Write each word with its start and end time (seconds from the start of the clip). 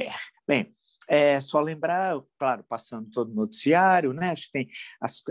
Bem, 0.48 0.76
é 1.10 1.40
só 1.40 1.60
lembrar, 1.60 2.20
claro, 2.38 2.64
passando 2.68 3.10
todo 3.10 3.32
o 3.32 3.36
noticiário, 3.36 4.14
né? 4.14 4.32
Acho 4.32 4.46
que 4.46 4.52
tem 4.52 4.70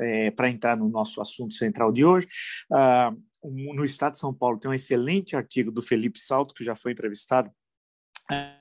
é, 0.01 0.31
para 0.31 0.49
entrar 0.49 0.77
no 0.77 0.89
nosso 0.89 1.21
assunto 1.21 1.55
central 1.55 1.93
de 1.93 2.05
hoje. 2.05 2.27
Uh, 2.71 3.21
no 3.75 3.85
Estado 3.85 4.13
de 4.13 4.21
São 4.21 4.33
Paulo 4.33 4.59
tem 4.59 4.71
um 4.71 4.75
excelente 4.75 5.35
artigo 5.35 5.73
do 5.73 5.83
Felipe 5.83 6.21
Salto, 6.21 6.55
que 6.55 6.63
já 6.63 6.77
foi 6.77 6.93
entrevistado 6.93 7.51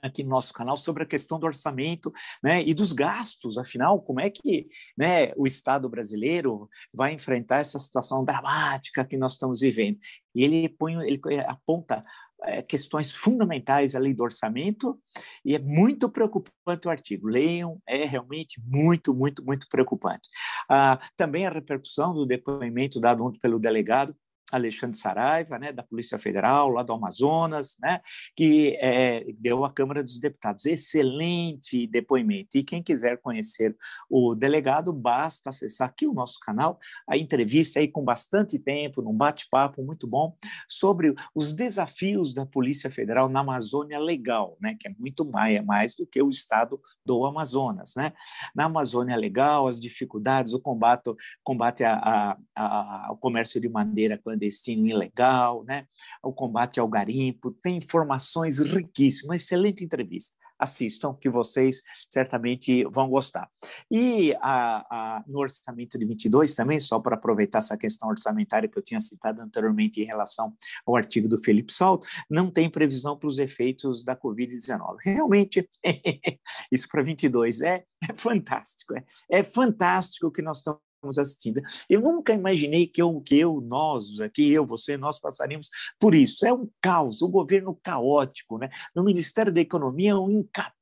aqui 0.02 0.24
no 0.24 0.30
nosso 0.30 0.54
canal 0.54 0.76
sobre 0.76 1.04
a 1.04 1.06
questão 1.06 1.40
do 1.40 1.46
orçamento 1.46 2.12
né, 2.44 2.62
e 2.64 2.74
dos 2.74 2.92
gastos, 2.94 3.58
afinal, 3.58 4.02
como 4.02 4.20
é 4.20 4.30
que 4.30 4.68
né, 4.98 5.32
o 5.38 5.46
Estado 5.46 5.88
brasileiro 5.90 6.70
vai 6.94 7.14
enfrentar 7.14 7.60
essa 7.60 7.80
situação 7.80 8.26
dramática 8.26 9.06
que 9.06 9.18
nós 9.18 9.34
estamos 9.34 9.62
vivendo. 9.62 10.00
E 10.34 10.44
ele, 10.44 10.70
põe, 10.70 10.96
ele 11.06 11.22
aponta 11.48 12.04
é, 12.44 12.62
questões 12.62 13.12
fundamentais 13.12 13.96
ali 13.96 14.14
do 14.14 14.24
orçamento 14.24 15.00
e 15.46 15.56
é 15.56 15.60
muito 15.60 16.10
preocupante 16.10 16.88
o 16.88 16.90
artigo. 16.90 17.28
Leiam, 17.28 17.80
é 17.88 18.06
realmente 18.06 18.62
muito, 18.66 19.14
muito, 19.14 19.44
muito 19.44 19.68
preocupante. 19.70 20.30
Ah, 20.70 21.00
também 21.16 21.46
a 21.46 21.52
repercussão 21.52 22.14
do 22.14 22.26
depoimento 22.26 23.00
dado 23.00 23.24
ontem 23.24 23.40
pelo 23.40 23.60
delegado 23.60 24.16
Alexandre 24.52 24.98
Saraiva, 24.98 25.58
né, 25.58 25.72
da 25.72 25.84
Polícia 25.84 26.18
Federal, 26.18 26.70
lá 26.70 26.84
do 26.84 26.94
Amazonas, 26.94 27.78
né, 27.82 28.02
que 28.36 28.78
é, 28.80 29.26
deu 29.38 29.64
à 29.64 29.72
Câmara 29.72 30.04
dos 30.04 30.20
Deputados. 30.20 30.66
Excelente 30.66 31.88
depoimento. 31.88 32.58
E 32.58 32.64
quem 32.64 32.82
quiser 32.84 33.18
conhecer 33.18 33.76
o 34.10 34.36
delegado, 34.36 34.92
basta 34.94 35.50
acessar 35.50 35.90
aqui 35.90 36.08
o 36.08 36.14
nosso 36.14 36.40
canal, 36.40 36.80
a 37.08 37.18
entrevista 37.18 37.80
aí 37.80 37.88
com 37.88 38.04
bastante 38.04 38.58
tempo, 38.60 39.02
num 39.02 39.14
bate-papo 39.14 39.84
muito 39.84 40.08
bom, 40.08 40.36
sobre 40.68 41.14
os 41.36 41.54
desafios 41.54 42.34
da 42.34 42.46
Polícia 42.46 42.90
Federal 42.90 43.30
na 43.30 43.42
Amazônia 43.42 44.00
Legal, 44.00 44.58
né, 44.62 44.76
que 44.80 44.88
é 44.88 44.94
muito 44.98 45.26
mais, 45.26 45.58
é 45.58 45.62
mais 45.62 45.96
do 45.96 46.06
que 46.06 46.22
o 46.22 46.30
estado 46.30 46.80
do 47.06 47.26
Amazonas. 47.26 47.94
Né? 47.96 48.14
Na 48.56 48.66
Amazônia 48.66 49.16
Legal, 49.16 49.68
as 49.68 49.80
dificuldades, 49.80 50.54
o 50.54 50.60
combate, 50.60 51.12
combate 51.44 51.84
a, 51.84 51.94
a, 51.96 52.38
a, 52.56 53.08
ao 53.08 53.18
comércio 53.18 53.60
de 53.60 53.70
madeira 53.70 54.18
clandestina, 54.18 54.41
clandestino 54.42 54.88
ilegal, 54.88 55.64
né? 55.64 55.86
o 56.24 56.34
combate 56.34 56.80
ao 56.80 56.88
garimpo, 56.88 57.52
tem 57.62 57.78
informações 57.78 58.60
riquíssimas, 58.60 59.44
excelente 59.44 59.84
entrevista. 59.84 60.36
Assistam, 60.58 61.16
que 61.16 61.28
vocês 61.28 61.82
certamente 62.08 62.84
vão 62.92 63.10
gostar. 63.10 63.50
E 63.90 64.36
a, 64.36 64.86
a, 65.18 65.24
no 65.26 65.40
orçamento 65.40 65.98
de 65.98 66.06
22 66.06 66.54
também, 66.54 66.80
só 66.80 67.00
para 67.00 67.16
aproveitar 67.16 67.58
essa 67.58 67.76
questão 67.76 68.10
orçamentária 68.10 68.70
que 68.70 68.78
eu 68.78 68.84
tinha 68.84 69.00
citado 69.00 69.42
anteriormente 69.42 70.00
em 70.00 70.06
relação 70.06 70.54
ao 70.86 70.96
artigo 70.96 71.28
do 71.28 71.40
Felipe 71.40 71.74
Salto, 71.74 72.08
não 72.30 72.52
tem 72.52 72.70
previsão 72.70 73.18
para 73.18 73.28
os 73.28 73.40
efeitos 73.40 74.04
da 74.04 74.16
Covid-19. 74.16 74.98
Realmente, 75.04 75.68
isso 76.72 76.88
para 76.88 77.02
22 77.02 77.62
é, 77.62 77.84
é 78.08 78.14
fantástico, 78.14 78.96
é, 78.96 79.04
é 79.32 79.42
fantástico 79.42 80.28
o 80.28 80.32
que 80.32 80.44
nós 80.44 80.60
estamos 80.60 80.91
estamos 81.02 81.18
assistindo. 81.18 81.62
Eu 81.90 82.02
nunca 82.02 82.32
imaginei 82.34 82.88
que 82.88 83.02
eu, 83.02 83.20
que 83.22 83.38
eu, 83.38 83.60
nós, 83.60 84.18
que 84.34 84.52
eu, 84.52 84.66
você, 84.66 84.96
nós 84.96 85.20
passaríamos 85.20 85.70
por 86.00 86.14
isso. 86.14 86.46
É 86.46 86.54
um 86.54 86.70
caos, 86.80 87.22
um 87.22 87.32
governo 87.32 87.78
caótico, 87.82 88.58
né? 88.60 88.70
No 88.96 89.04
Ministério 89.04 89.52
da 89.52 89.60
Economia, 89.60 90.18
um 90.18 90.30
incapaz 90.30 90.82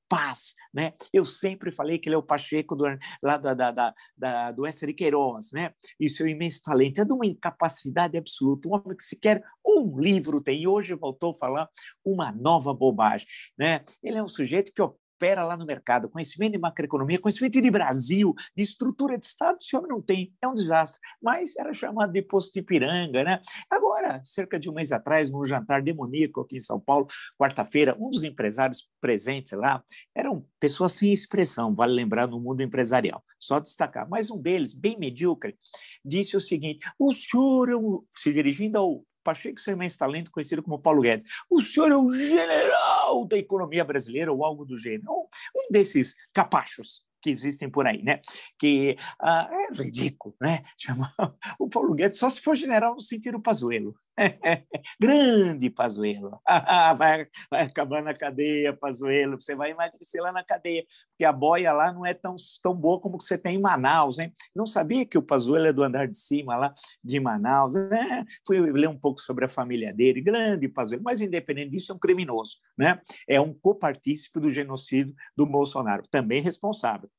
né? 0.74 0.94
Eu 1.14 1.24
sempre 1.24 1.72
falei 1.72 2.00
que 2.00 2.10
ele 2.10 2.16
é 2.16 2.18
o 2.18 2.24
Pacheco 2.24 2.76
do, 2.76 2.84
lá 3.22 3.38
da, 3.38 3.54
da, 3.54 3.72
da, 3.72 3.94
da 4.18 4.52
do 4.52 4.66
Éster 4.66 4.94
Queiroz, 4.96 5.52
né? 5.52 5.72
E 6.00 6.10
seu 6.10 6.28
imenso 6.28 6.64
talento. 6.64 7.00
É 7.00 7.06
de 7.06 7.14
uma 7.14 7.28
incapacidade 7.28 8.18
absoluta. 8.18 8.68
Um 8.68 8.74
homem 8.74 8.98
que 8.98 9.04
sequer 9.04 9.44
um 9.64 10.00
livro 10.00 10.42
tem. 10.42 10.64
E 10.64 10.68
hoje 10.68 10.96
voltou 10.96 11.32
a 11.32 11.36
falar 11.36 11.70
uma 12.04 12.32
nova 12.32 12.74
bobagem, 12.74 13.28
né? 13.56 13.84
Ele 14.02 14.18
é 14.18 14.24
um 14.24 14.28
sujeito 14.28 14.72
que 14.74 14.82
opera 15.20 15.44
lá 15.44 15.58
no 15.58 15.66
mercado, 15.66 16.10
conhecimento 16.10 16.54
de 16.54 16.58
macroeconomia, 16.58 17.20
conhecimento 17.20 17.62
de 17.62 17.70
Brasil, 17.70 18.34
de 18.56 18.64
estrutura 18.64 19.18
de 19.18 19.26
Estado, 19.26 19.58
o 19.60 19.64
senhor 19.64 19.86
não 19.86 20.02
tem, 20.02 20.34
é 20.42 20.48
um 20.48 20.54
desastre. 20.54 21.02
Mas 21.22 21.58
era 21.58 21.74
chamado 21.74 22.14
de 22.14 22.22
posto 22.22 22.54
de 22.54 22.60
Ipiranga, 22.62 23.24
né? 23.24 23.42
Agora, 23.70 24.22
cerca 24.24 24.58
de 24.58 24.70
um 24.70 24.74
mês 24.74 24.94
atrás, 24.94 25.30
num 25.30 25.44
jantar 25.44 25.82
demoníaco 25.82 26.42
aqui 26.42 26.56
em 26.56 26.62
São 26.62 26.80
Paulo, 26.80 27.06
quarta-feira, 27.38 27.98
um 28.00 28.10
dos 28.10 28.24
empresários 28.24 28.90
presentes 29.02 29.52
lá 29.52 29.84
eram 30.16 30.46
pessoas 30.60 30.94
sem 30.94 31.12
expressão, 31.12 31.76
vale 31.76 31.94
lembrar, 31.94 32.28
no 32.28 32.40
mundo 32.40 32.64
empresarial, 32.64 33.22
só 33.38 33.60
destacar. 33.60 34.08
Mas 34.10 34.32
um 34.32 34.42
deles, 34.42 34.74
bem 34.74 34.98
medíocre, 34.98 35.58
disse 36.04 36.38
o 36.38 36.42
seguinte: 36.42 36.88
o 36.98 37.12
senhor, 37.12 38.06
se 38.10 38.32
dirigindo 38.32 38.78
ao 38.78 39.04
Pacheco 39.24 39.60
sem 39.60 39.76
mais 39.76 39.98
talento, 39.98 40.32
conhecido 40.32 40.64
como 40.64 40.80
Paulo 40.80 41.02
Guedes. 41.02 41.26
O 41.50 41.62
senhor 41.62 41.92
é 41.92 41.96
o 41.96 42.12
general 42.12 43.26
da 43.26 43.38
economia 43.38 43.84
brasileira 43.84 44.32
ou 44.32 44.44
algo 44.44 44.66
do 44.66 44.78
gênero. 44.78 45.06
Um, 45.10 45.28
um 45.56 45.72
desses 45.72 46.16
capachos 46.34 47.04
que 47.22 47.30
existem 47.30 47.70
por 47.70 47.86
aí, 47.86 48.02
né? 48.02 48.22
Que 48.58 48.98
ah, 49.20 49.50
é 49.52 49.74
ridículo, 49.74 50.36
né? 50.42 50.64
Chamar 50.78 51.14
o 51.60 51.70
Paulo 51.70 51.94
Guedes 51.94 52.18
só 52.18 52.30
se 52.30 52.42
for 52.42 52.56
general 52.56 52.96
no 52.96 53.02
sentido 53.02 53.42
Pazuello. 53.42 53.96
Grande 55.00 55.70
Pazuello. 55.70 56.40
vai, 56.98 57.28
vai 57.50 57.64
acabar 57.64 58.02
na 58.02 58.14
cadeia, 58.14 58.74
Pazuello. 58.74 59.40
Você 59.40 59.56
vai 59.56 59.72
emagrecer 59.72 60.22
lá 60.22 60.32
na 60.32 60.44
cadeia, 60.44 60.84
porque 61.12 61.26
a 61.26 61.32
boia 61.32 61.72
lá 61.72 61.92
não 61.94 62.06
é 62.06 62.14
tão, 62.14 62.36
tão 62.62 62.76
boa 62.76 63.00
como 63.00 63.20
você 63.20 63.38
tem 63.38 63.56
em 63.56 63.62
Manaus, 63.62 64.20
hein? 64.20 64.34
Não 64.56 64.66
sabia 64.66 65.06
que 65.06 65.18
o 65.18 65.22
Pazuello 65.22 65.68
é 65.68 65.74
do 65.74 65.84
andar 65.84 66.08
de 66.08 66.18
cima 66.18 66.56
lá 66.56 66.74
de 67.04 67.20
Manaus. 67.20 67.76
É, 67.76 68.24
fui 68.46 68.60
ler 68.60 68.90
um 68.90 68.98
pouco 68.98 69.20
sobre 69.22 69.46
a 69.46 69.50
família 69.50 69.94
dele. 69.94 70.22
Grande 70.22 70.68
Pazuello. 70.68 71.04
Mas, 71.04 71.22
independente 71.22 71.72
disso, 71.72 71.92
é 71.92 71.96
um 71.96 72.00
criminoso, 72.00 72.58
né? 72.78 73.00
É 73.28 73.40
um 73.40 73.54
copartícipe 73.54 74.40
do 74.40 74.50
genocídio 74.50 75.14
do 75.36 75.46
Bolsonaro. 75.46 76.04
Também 76.10 76.42
responsável 76.42 77.10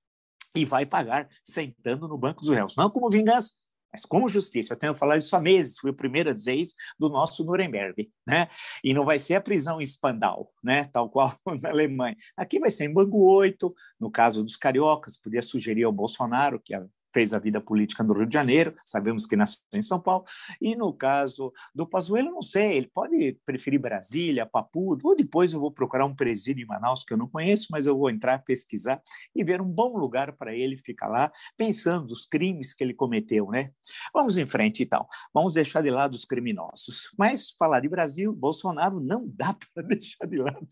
e 0.55 0.65
vai 0.65 0.85
pagar 0.85 1.29
sentando 1.45 2.09
no 2.09 2.19
banco 2.19 2.41
dos 2.41 2.51
réus. 2.51 2.75
Não 2.77 2.91
como 2.91 3.11
vingança, 3.11 3.53
mas 3.93 4.05
como 4.05 4.29
justiça. 4.29 4.75
Eu 4.75 4.79
tenho 4.79 4.95
falado 4.95 5.19
isso 5.19 5.35
há 5.35 5.41
meses, 5.41 5.79
fui 5.79 5.91
o 5.91 5.95
primeiro 5.95 6.31
a 6.31 6.33
dizer 6.33 6.55
isso 6.55 6.75
do 6.99 7.09
nosso 7.09 7.45
Nuremberg, 7.45 8.11
né? 8.27 8.49
E 8.85 8.95
não 8.95 9.05
vai 9.05 9.19
ser 9.19 9.35
a 9.35 9.41
prisão 9.41 9.81
em 9.81 9.87
Spandau, 9.87 10.49
né? 10.63 10.85
Tal 10.93 11.09
qual 11.09 11.35
na 11.63 11.71
Alemanha. 11.71 12.17
Aqui 12.37 12.59
vai 12.59 12.71
ser 12.71 12.85
em 12.85 12.93
Bangu 12.93 13.25
8, 13.25 13.75
no 13.99 14.11
caso 14.11 14.43
dos 14.43 14.57
cariocas, 14.57 15.17
podia 15.17 15.43
sugerir 15.43 15.85
ao 15.85 15.93
Bolsonaro 15.93 16.61
que 16.61 16.75
fez 17.13 17.35
a 17.35 17.39
vida 17.39 17.61
política 17.61 18.03
no 18.03 18.15
Rio 18.15 18.27
de 18.27 18.35
Janeiro, 18.35 18.75
sabemos 18.85 19.27
que 19.27 19.37
nasceu 19.37 19.61
em 19.75 19.83
São 19.83 20.01
Paulo, 20.01 20.25
e 20.61 20.75
no 20.77 20.93
caso 20.93 21.53
do 21.75 21.87
Pazuello, 21.87 22.31
não 22.31 22.43
sei, 22.43 22.77
ele 22.77 22.91
pode 22.93 23.39
preferir 23.45 23.81
Brasília, 23.81 24.47
Papudo, 24.47 25.09
ou 25.09 25.17
depois 25.17 25.53
eu 25.53 25.61
vou 25.61 25.73
procurar 25.73 26.07
um 26.07 26.15
presídio 26.15 26.63
em 26.63 26.67
Manaus 26.67 27.05
que 27.05 27.13
eu 27.13 27.19
não 27.19 27.29
conheço, 27.29 27.69
mas 27.71 27.87
eu 27.87 27.97
vou 27.97 28.11
entrar, 28.11 28.43
pesquisar 28.45 29.01
e 29.35 29.45
ver 29.45 29.61
um 29.61 29.69
bom 29.69 29.97
lugar 29.97 30.33
para 30.33 30.55
ele 30.55 30.77
ficar 30.77 31.09
lá, 31.09 31.33
pensando 31.57 32.11
os 32.11 32.27
crimes 32.27 32.75
que 32.75 32.85
ele 32.85 32.95
cometeu, 32.95 33.51
né? 33.51 33.71
Vamos 34.15 34.39
em 34.39 34.47
frente, 34.47 34.83
então. 34.83 35.07
Vamos 35.33 35.55
deixar 35.55 35.83
de 35.83 35.91
lado 35.91 36.15
os 36.15 36.25
criminosos. 36.25 37.13
Mas 37.19 37.51
falar 37.51 37.81
de 37.81 37.89
Brasil, 37.89 38.33
Bolsonaro 38.33 39.01
não 39.01 39.27
dá 39.27 39.57
para 39.75 39.83
deixar 39.83 40.27
de 40.27 40.39
lado 40.39 40.67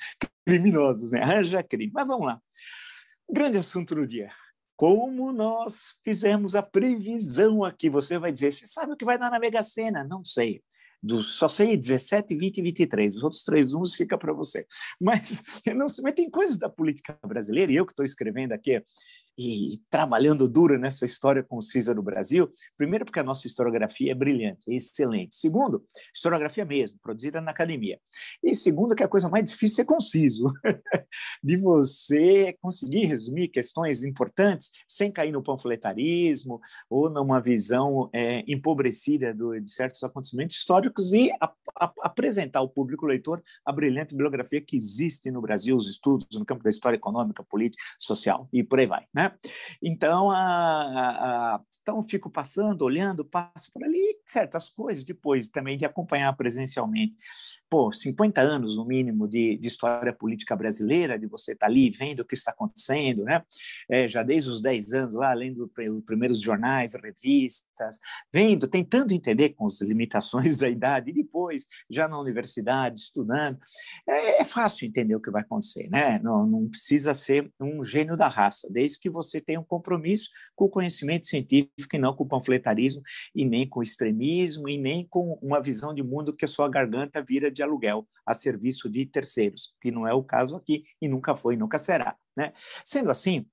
criminosos, 0.47 1.13
né? 1.13 1.23
Arranja 1.23 1.63
crime. 1.63 1.93
Mas 1.95 2.07
vamos 2.07 2.27
lá. 2.27 2.41
Grande 3.31 3.59
assunto 3.59 3.95
do 3.95 4.07
dia 4.07 4.31
como 4.79 5.33
nós 5.33 5.97
fizemos 6.05 6.55
a 6.55 6.63
previsão 6.63 7.65
aqui. 7.65 7.91
Você 7.91 8.17
vai 8.17 8.31
dizer, 8.31 8.53
você 8.53 8.65
sabe 8.65 8.93
o 8.93 8.97
que 8.97 9.05
vai 9.05 9.19
dar 9.19 9.29
na 9.29 9.41
Mega 9.41 9.61
Sena? 9.61 10.05
Não 10.05 10.25
sei. 10.25 10.63
Dos, 11.03 11.39
só 11.39 11.47
sei 11.47 11.77
17, 11.77 12.35
20 12.37 12.59
e 12.59 12.63
23. 12.63 13.17
Os 13.17 13.23
outros 13.23 13.45
três 13.45 13.73
números 13.73 13.95
fica 13.95 14.19
para 14.19 14.33
você. 14.33 14.67
Mas 15.01 15.43
não 15.77 15.89
sei, 15.89 16.03
mas 16.03 16.15
tem 16.15 16.29
coisas 16.29 16.59
da 16.59 16.69
política 16.69 17.19
brasileira, 17.25 17.71
e 17.71 17.77
eu 17.77 17.87
que 17.87 17.93
estou 17.93 18.05
escrevendo 18.05 18.53
aqui 18.53 18.83
e 19.39 19.81
trabalhando 19.89 20.49
duro 20.49 20.77
nessa 20.77 21.07
história 21.07 21.45
com 21.45 21.57
o 21.57 21.63
Cícero 21.63 22.03
Brasil, 22.03 22.53
primeiro 22.77 23.05
porque 23.05 23.21
a 23.21 23.23
nossa 23.23 23.47
historiografia 23.47 24.11
é 24.11 24.15
brilhante, 24.15 24.69
é 24.69 24.75
excelente. 24.75 25.37
Segundo, 25.37 25.85
historiografia 26.13 26.65
mesmo, 26.65 26.99
produzida 27.01 27.41
na 27.41 27.53
academia. 27.53 28.01
E 28.43 28.53
segundo, 28.53 28.97
que 28.97 29.05
a 29.05 29.09
coisa 29.09 29.29
mais 29.29 29.45
difícil 29.45 29.83
é 29.83 29.87
conciso, 29.87 30.53
de 31.43 31.57
você 31.57 32.57
conseguir 32.61 33.05
resumir 33.05 33.49
questões 33.49 34.03
importantes 34.03 34.73
sem 34.89 35.13
cair 35.13 35.31
no 35.31 35.43
panfletarismo 35.43 36.61
ou 36.91 37.09
numa 37.09 37.41
visão 37.41 38.11
é, 38.13 38.43
empobrecida 38.49 39.33
do, 39.33 39.61
de 39.61 39.71
certos 39.71 40.03
acontecimentos 40.03 40.57
históricos 40.57 40.88
e 41.13 41.31
a, 41.41 41.53
a, 41.81 41.93
apresentar 42.03 42.61
ao 42.61 42.69
público 42.69 43.07
leitor 43.07 43.43
a 43.65 43.73
brilhante 43.73 44.15
bibliografia 44.15 44.61
que 44.61 44.77
existe 44.77 45.31
no 45.31 45.41
Brasil, 45.41 45.77
os 45.77 45.89
estudos 45.89 46.27
no 46.39 46.45
campo 46.45 46.63
da 46.63 46.71
história 46.71 46.97
econômica, 46.97 47.43
política, 47.45 47.83
social 47.99 48.49
e 48.53 48.63
por 48.63 48.81
aí 48.81 48.87
vai. 48.87 49.07
Né? 49.13 49.33
Então, 49.83 50.31
a, 50.31 51.61
então 51.83 52.03
fico 52.03 52.31
passando, 52.31 52.83
olhando, 52.83 53.25
passo 53.25 53.71
por 53.73 53.85
ali 53.85 54.19
certas 54.27 54.71
coisas 54.71 55.05
depois 55.05 55.49
também 55.49 55.77
de 55.77 55.85
acompanhar 55.85 56.35
presencialmente. 56.37 57.17
Pô, 57.71 57.93
50 57.93 58.41
anos 58.41 58.77
no 58.77 58.85
mínimo 58.85 59.29
de, 59.29 59.57
de 59.57 59.69
história 59.69 60.13
política 60.13 60.57
brasileira, 60.57 61.19
de 61.19 61.27
você 61.27 61.53
estar 61.53 61.67
tá 61.67 61.71
ali 61.71 61.91
vendo 61.91 62.21
o 62.21 62.25
que 62.25 62.35
está 62.35 62.51
acontecendo, 62.51 63.25
né? 63.25 63.43
É, 63.91 64.09
já 64.09 64.23
desde 64.23 64.51
os 64.51 64.61
10 64.63 64.93
anos 64.95 65.15
lá, 65.15 65.33
lendo 65.35 65.65
os 65.65 66.05
primeiros 66.05 66.41
jornais, 66.41 66.95
revistas, 66.95 67.99
vendo, 68.33 68.67
tentando 68.67 69.13
entender 69.13 69.51
com 69.51 69.67
as 69.67 69.81
limitações 69.81 70.57
da 70.59 70.69
idade, 70.79 71.11
e 71.11 71.15
depois, 71.15 71.67
já 71.91 72.09
na 72.09 72.19
universidade, 72.19 73.01
estudando. 73.01 73.59
É, 74.09 74.43
é 74.43 74.45
fácil 74.45 74.87
entender 74.87 75.15
o 75.15 75.21
que 75.21 75.31
vai 75.31 75.43
acontecer, 75.43 75.89
né? 75.91 76.19
Não, 76.21 76.47
não 76.47 76.69
precisa 76.69 77.15
ser 77.15 77.53
um 77.61 77.85
gênio 77.85 78.17
da 78.17 78.29
raça, 78.29 78.69
desde 78.71 78.99
que 78.99 79.11
você 79.11 79.41
tenha 79.41 79.61
um 79.61 79.65
compromisso 79.65 80.31
com 80.55 80.65
o 80.67 80.71
conhecimento 80.71 81.27
científico 81.27 81.95
e 81.95 81.99
não 81.99 82.15
com 82.15 82.25
o 82.25 82.29
panfletarismo, 82.29 83.03
e 83.35 83.45
nem 83.45 83.69
com 83.69 83.81
o 83.81 83.83
extremismo, 83.83 84.69
e 84.69 84.79
nem 84.79 85.07
com 85.07 85.39
uma 85.43 85.61
visão 85.61 85.93
de 85.93 86.03
mundo 86.03 86.33
que 86.33 86.45
a 86.45 86.49
sua 86.49 86.69
garganta 86.69 87.23
vira 87.23 87.51
de 87.51 87.63
aluguel 87.63 88.07
a 88.25 88.35
serviço 88.35 88.89
de 88.89 89.07
terceiros, 89.07 89.75
que 89.81 89.91
não 89.91 90.07
é 90.07 90.15
o 90.15 90.23
caso 90.23 90.57
aqui 90.57 90.85
e 91.01 91.09
nunca 91.09 91.35
foi, 91.35 91.57
nunca 91.57 91.79
será. 91.79 92.17
Né? 92.37 92.53
Sendo 92.85 93.11
assim, 93.11 93.47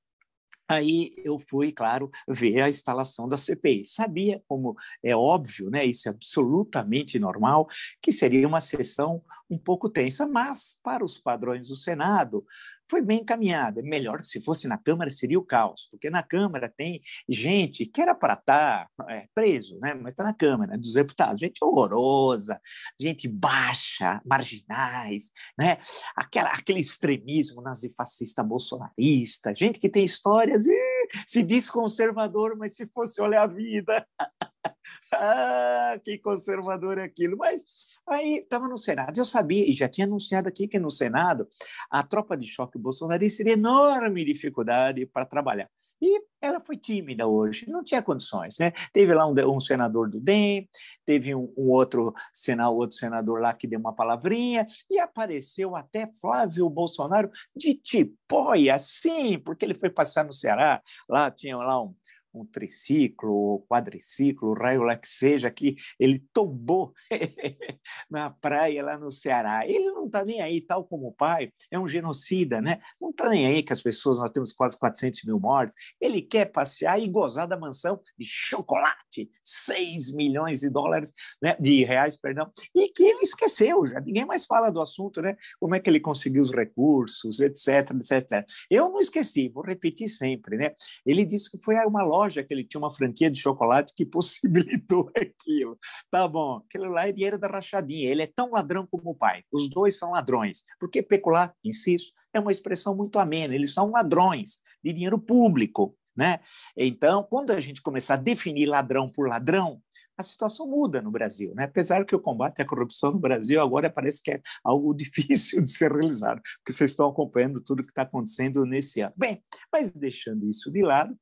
Aí 0.68 1.14
eu 1.18 1.38
fui, 1.38 1.72
claro, 1.72 2.10
ver 2.28 2.62
a 2.62 2.70
instalação 2.70 3.28
da 3.28 3.38
CPI. 3.38 3.86
Sabia, 3.86 4.42
como 4.48 4.76
é 5.04 5.16
óbvio, 5.16 5.70
né, 5.70 5.86
isso 5.86 6.08
é 6.08 6.12
absolutamente 6.12 7.20
normal, 7.20 7.68
que 8.02 8.12
seria 8.12 8.48
uma 8.48 8.62
sessão 8.62 9.22
um 9.50 9.58
pouco 9.58 9.90
tensa, 9.90 10.28
mas 10.28 10.80
para 10.84 11.06
os 11.06 11.20
padrões 11.20 11.68
do 11.68 11.76
Senado, 11.76 12.44
foi 12.90 13.02
bem 13.02 13.20
encaminhada. 13.20 13.82
Melhor 13.82 14.24
se 14.24 14.42
fosse 14.42 14.68
na 14.68 14.78
Câmara 14.78 15.10
seria 15.10 15.40
o 15.40 15.44
caos, 15.44 15.88
porque 15.90 16.10
na 16.10 16.24
Câmara 16.24 16.72
tem 16.76 17.02
gente 17.28 17.86
que 17.86 18.02
era 18.02 18.14
para 18.14 18.34
estar 18.34 18.88
tá, 18.96 19.06
é, 19.10 19.28
preso, 19.34 19.78
né? 19.80 19.94
mas 19.94 20.14
está 20.14 20.24
na 20.24 20.34
Câmara 20.34 20.78
dos 20.78 20.94
Deputados, 20.94 21.40
gente 21.40 21.64
horrorosa, 21.64 22.60
gente 23.00 23.28
baixa, 23.28 24.22
marginais, 24.26 25.32
né? 25.58 25.78
Aquela, 26.16 26.50
aquele 26.52 26.80
extremismo 26.80 27.62
nazifascista 27.62 28.44
bolsonarista, 28.44 29.54
gente 29.56 29.80
que 29.80 29.90
tem 29.90 30.04
histórias 30.04 30.66
e 30.66 30.85
se 31.28 31.44
diz 31.44 31.70
conservador, 31.70 32.56
mas 32.58 32.76
se 32.76 32.88
fosse 32.88 33.22
olhar 33.22 33.44
a 33.44 33.48
vida. 33.48 34.06
ah, 35.14 36.00
que 36.04 36.18
conservador 36.18 36.98
é 36.98 37.04
aquilo. 37.04 37.38
Mas 37.38 37.64
aí 38.08 38.40
estava 38.40 38.68
no 38.68 38.78
Senado. 38.78 39.18
Eu 39.18 39.26
sabia, 39.26 39.68
e 39.70 39.74
já 39.74 39.88
tinha 39.88 40.06
anunciado 40.06 40.48
aqui 40.48 40.68
que 40.68 40.80
no 40.80 40.90
Senado 40.90 41.48
a 41.90 42.04
tropa 42.04 42.36
de 42.38 42.46
choque 42.46 42.78
bolsonarista 42.78 43.38
teria 43.38 43.54
enorme 43.54 44.26
dificuldade 44.26 45.06
para 45.06 45.26
trabalhar. 45.26 45.70
E 46.02 46.22
ela 46.42 46.60
foi 46.60 46.78
tímida 46.78 47.28
hoje, 47.28 47.70
não 47.70 47.84
tinha 47.84 48.02
condições. 48.02 48.58
Né? 48.60 48.72
Teve 48.94 49.14
lá 49.14 49.26
um, 49.26 49.34
um 49.56 49.60
senador 49.60 50.10
do 50.10 50.20
DEM, 50.20 50.70
teve 51.06 51.34
um, 51.34 51.54
um 51.58 51.70
outro, 51.70 52.14
senador, 52.34 52.76
outro 52.76 52.98
senador 52.98 53.42
lá 53.42 53.54
que 53.54 53.68
deu 53.68 53.80
uma 53.80 53.94
palavrinha, 53.94 54.68
e 54.90 55.00
apareceu 55.00 55.76
até 55.76 56.08
Flávio 56.20 56.70
Bolsonaro 56.70 57.30
de 57.56 57.74
tipóia, 57.74 58.78
sim, 58.78 59.40
porque 59.40 59.66
ele 59.66 59.74
foi 59.74 59.90
passar 59.90 60.24
no 60.24 60.34
Ceará, 60.34 60.82
lá 61.10 61.32
tinha 61.32 61.58
lá 61.58 61.82
um, 61.82 61.96
um 62.36 62.46
triciclo, 62.46 63.66
quadriciclo, 63.70 64.54
raio 64.54 64.84
lá 64.84 64.96
que 64.96 65.08
seja, 65.08 65.50
que 65.50 65.76
ele 66.00 66.24
tombou 66.34 66.94
na 68.10 68.30
praia 68.30 68.84
lá 68.84 68.98
no 68.98 69.12
Ceará. 69.12 69.66
Ele 69.68 69.86
não 69.92 70.06
está 70.06 70.24
nem 70.24 70.42
aí, 70.42 70.62
tal 70.62 70.84
como 70.84 71.08
o 71.08 71.14
pai, 71.14 71.52
é 71.72 71.80
um 71.80 71.88
genocida, 71.88 72.62
né? 72.62 72.80
Não 73.00 73.10
está 73.10 73.30
nem 73.30 73.48
aí 73.48 73.64
que 73.64 73.74
as 73.74 73.82
pessoas, 73.82 74.20
nós 74.20 74.32
temos 74.32 74.54
quase 74.54 74.78
400 74.78 75.24
mil 75.24 75.40
mortes. 75.40 75.76
Ele 76.00 76.22
quer 76.22 76.46
passear 76.46 77.00
e 77.00 77.08
gozar 77.08 77.48
da 77.48 77.58
mansão 77.58 78.00
de 78.18 78.26
chocolate, 78.26 79.30
6 79.44 80.14
milhões 80.16 80.60
de 80.60 80.70
dólares, 80.70 81.14
né? 81.42 81.56
de 81.60 81.84
reais, 81.84 82.18
perdão, 82.18 82.52
e 82.74 82.90
que 82.90 83.04
ele 83.04 83.22
esqueceu 83.22 83.86
já. 83.86 84.00
Ninguém 84.02 84.26
mais 84.26 84.46
fala 84.46 84.70
do 84.70 84.82
assunto, 84.82 85.22
né? 85.22 85.38
Como 85.60 85.76
é 85.76 85.80
que 85.80 85.90
ele 85.90 86.00
conseguiu 86.00 86.42
os 86.42 86.52
recursos, 86.52 87.40
etc, 87.40 87.92
etc, 87.92 88.12
etc. 88.12 88.46
Eu 88.70 88.90
não 88.90 89.00
esqueci, 89.00 89.50
vou 89.50 89.64
repetir 89.64 90.08
sempre, 90.08 90.58
né? 90.58 90.76
Ele 91.06 91.26
disse 91.26 91.50
que 91.50 91.64
foi 91.64 91.76
uma 91.86 92.04
loja 92.04 92.25
loja 92.26 92.44
que 92.44 92.54
ele 92.54 92.64
tinha 92.64 92.80
uma 92.80 92.92
franquia 92.92 93.30
de 93.30 93.40
chocolate 93.40 93.94
que 93.96 94.06
possibilitou 94.06 95.12
aquilo. 95.16 95.78
Tá 96.12 96.28
bom, 96.28 96.58
aquilo 96.58 96.92
lá 96.92 97.08
é 97.08 97.12
dinheiro 97.12 97.38
da 97.38 97.48
rachadinha. 97.48 98.10
Ele 98.10 98.24
é 98.24 98.28
tão 98.28 98.52
ladrão 98.52 98.86
como 98.86 99.12
o 99.12 99.16
pai. 99.16 99.44
Os 99.52 99.70
dois 99.70 99.98
são 99.98 100.12
ladrões. 100.12 100.64
Porque 100.80 101.02
pecular, 101.02 101.54
insisto, 101.64 102.14
é 102.34 102.40
uma 102.40 102.52
expressão 102.52 102.96
muito 102.96 103.20
amena. 103.20 103.56
Eles 103.56 103.74
são 103.74 103.92
ladrões 103.92 104.60
de 104.84 104.92
dinheiro 104.92 105.20
público. 105.20 105.96
Né? 106.18 106.40
Então, 106.78 107.28
quando 107.30 107.52
a 107.52 107.60
gente 107.60 107.82
começar 107.82 108.14
a 108.14 108.18
definir 108.18 108.68
ladrão 108.68 109.10
por 109.10 109.28
ladrão, 109.28 109.82
a 110.18 110.24
situação 110.24 110.66
muda 110.66 111.02
no 111.02 111.12
Brasil. 111.12 111.54
Né? 111.54 111.66
Apesar 111.66 112.06
que 112.06 112.16
o 112.16 112.20
combate 112.22 112.62
à 112.62 112.66
corrupção 112.66 113.12
no 113.12 113.20
Brasil 113.20 113.62
agora 113.62 113.90
parece 113.90 114.24
que 114.24 114.32
é 114.32 114.42
algo 114.64 114.94
difícil 114.96 115.62
de 115.62 115.70
ser 115.70 115.92
realizado, 115.92 116.42
porque 116.60 116.72
vocês 116.72 116.92
estão 116.92 117.10
acompanhando 117.10 117.60
tudo 117.60 117.84
que 117.84 117.92
está 117.92 118.04
acontecendo 118.04 118.66
nesse 118.66 119.02
ano. 119.02 119.14
Bem, 119.18 119.44
mas 119.70 119.92
deixando 119.92 120.48
isso 120.48 120.72
de 120.72 120.82
lado, 120.82 121.14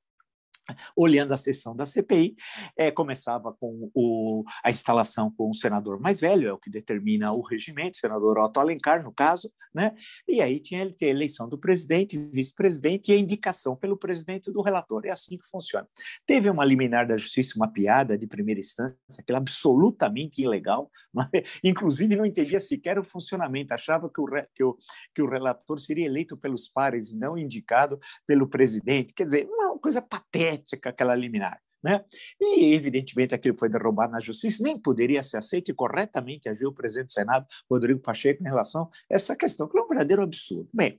olhando 0.96 1.34
a 1.34 1.38
sessão 1.38 1.75
da 1.75 1.86
CPI, 1.86 2.36
é, 2.77 2.91
começava 2.91 3.53
com 3.53 3.91
o, 3.93 4.43
a 4.63 4.70
instalação 4.70 5.32
com 5.32 5.50
o 5.50 5.53
senador 5.53 6.00
mais 6.00 6.20
velho, 6.20 6.48
é 6.48 6.53
o 6.53 6.58
que 6.58 6.70
determina 6.70 7.32
o 7.32 7.41
regimento, 7.41 7.98
o 7.98 8.00
senador 8.00 8.38
Otto 8.38 8.60
Alencar, 8.60 9.03
no 9.03 9.12
caso, 9.12 9.51
né? 9.74 9.93
e 10.27 10.41
aí 10.41 10.60
tinha 10.60 10.82
ele 10.82 10.93
ter 10.93 11.08
eleição 11.08 11.50
do 11.50 11.58
presidente, 11.58 12.17
vice-presidente 12.17 13.12
e 13.12 13.15
a 13.15 13.17
indicação 13.17 13.75
pelo 13.75 13.98
presidente 13.98 14.51
do 14.51 14.62
relator. 14.62 15.05
É 15.05 15.12
assim 15.12 15.38
que 15.38 15.48
funciona. 15.48 15.88
Teve 16.25 16.50
uma 16.50 16.63
liminar 16.63 17.08
da 17.08 17.17
justiça, 17.17 17.53
uma 17.55 17.67
piada 17.67 18.17
de 18.17 18.27
primeira 18.27 18.60
instância, 18.60 18.98
aquela 19.20 19.39
absolutamente 19.39 20.41
ilegal, 20.41 20.91
é? 21.34 21.43
inclusive 21.63 22.15
não 22.15 22.25
entendia 22.25 22.60
sequer 22.60 23.00
o 23.00 23.03
funcionamento, 23.03 23.74
achava 23.74 24.10
que 24.10 24.22
o, 24.22 24.25
que, 24.53 24.63
o, 24.63 24.77
que 25.13 25.22
o 25.22 25.29
relator 25.29 25.79
seria 25.79 26.05
eleito 26.05 26.38
pelos 26.38 26.67
pares 26.67 27.12
e 27.12 27.17
não 27.17 27.38
indicado 27.38 28.00
pelo 28.27 28.48
presidente. 28.48 29.13
Quer 29.13 29.25
dizer, 29.25 29.48
uma 29.50 29.79
coisa 29.79 30.01
patética 30.01 30.52
aquela 30.86 31.15
liminar. 31.15 31.60
Né? 31.83 32.03
E, 32.39 32.74
evidentemente, 32.74 33.36
aquilo 33.36 33.57
foi 33.57 33.67
derrubado 33.67 34.13
na 34.13 34.19
justiça, 34.22 34.63
nem 34.63 34.79
poderia 34.79 35.22
ser 35.22 35.38
aceito 35.38 35.69
e 35.69 35.74
corretamente 35.74 36.48
agiu 36.48 36.69
o 36.69 36.74
presidente 36.74 37.07
do 37.07 37.13
Senado, 37.13 37.45
Rodrigo 37.69 38.00
Pacheco, 38.00 38.41
em 38.41 38.48
relação 38.48 38.83
a 38.83 39.15
essa 39.15 39.36
questão, 39.36 39.67
que 39.67 39.77
é 39.77 39.81
um 39.81 39.88
verdadeiro 39.88 40.22
absurdo. 40.22 40.69
Bem, 40.74 40.98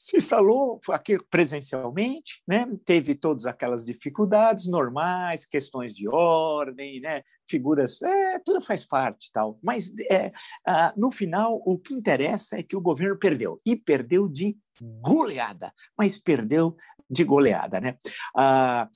se 0.00 0.16
instalou 0.16 0.80
aqui 0.88 1.18
presencialmente, 1.28 2.42
né? 2.48 2.66
teve 2.86 3.14
todas 3.14 3.44
aquelas 3.44 3.84
dificuldades 3.84 4.66
normais, 4.66 5.44
questões 5.44 5.94
de 5.94 6.08
ordem, 6.08 7.02
né? 7.02 7.22
figuras, 7.46 8.00
é, 8.00 8.38
tudo 8.38 8.62
faz 8.62 8.82
parte 8.82 9.30
tal. 9.30 9.58
Mas 9.62 9.92
é, 10.10 10.32
ah, 10.66 10.94
no 10.96 11.10
final 11.10 11.60
o 11.66 11.78
que 11.78 11.92
interessa 11.92 12.58
é 12.58 12.62
que 12.62 12.76
o 12.76 12.80
governo 12.80 13.18
perdeu 13.18 13.60
e 13.66 13.76
perdeu 13.76 14.26
de 14.26 14.56
goleada, 15.02 15.70
mas 15.98 16.16
perdeu 16.16 16.74
de 17.10 17.22
goleada, 17.22 17.78
né? 17.78 17.98
Ah, 18.34 18.88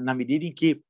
na 0.00 0.14
medida 0.14 0.44
em 0.44 0.54
que 0.54 0.80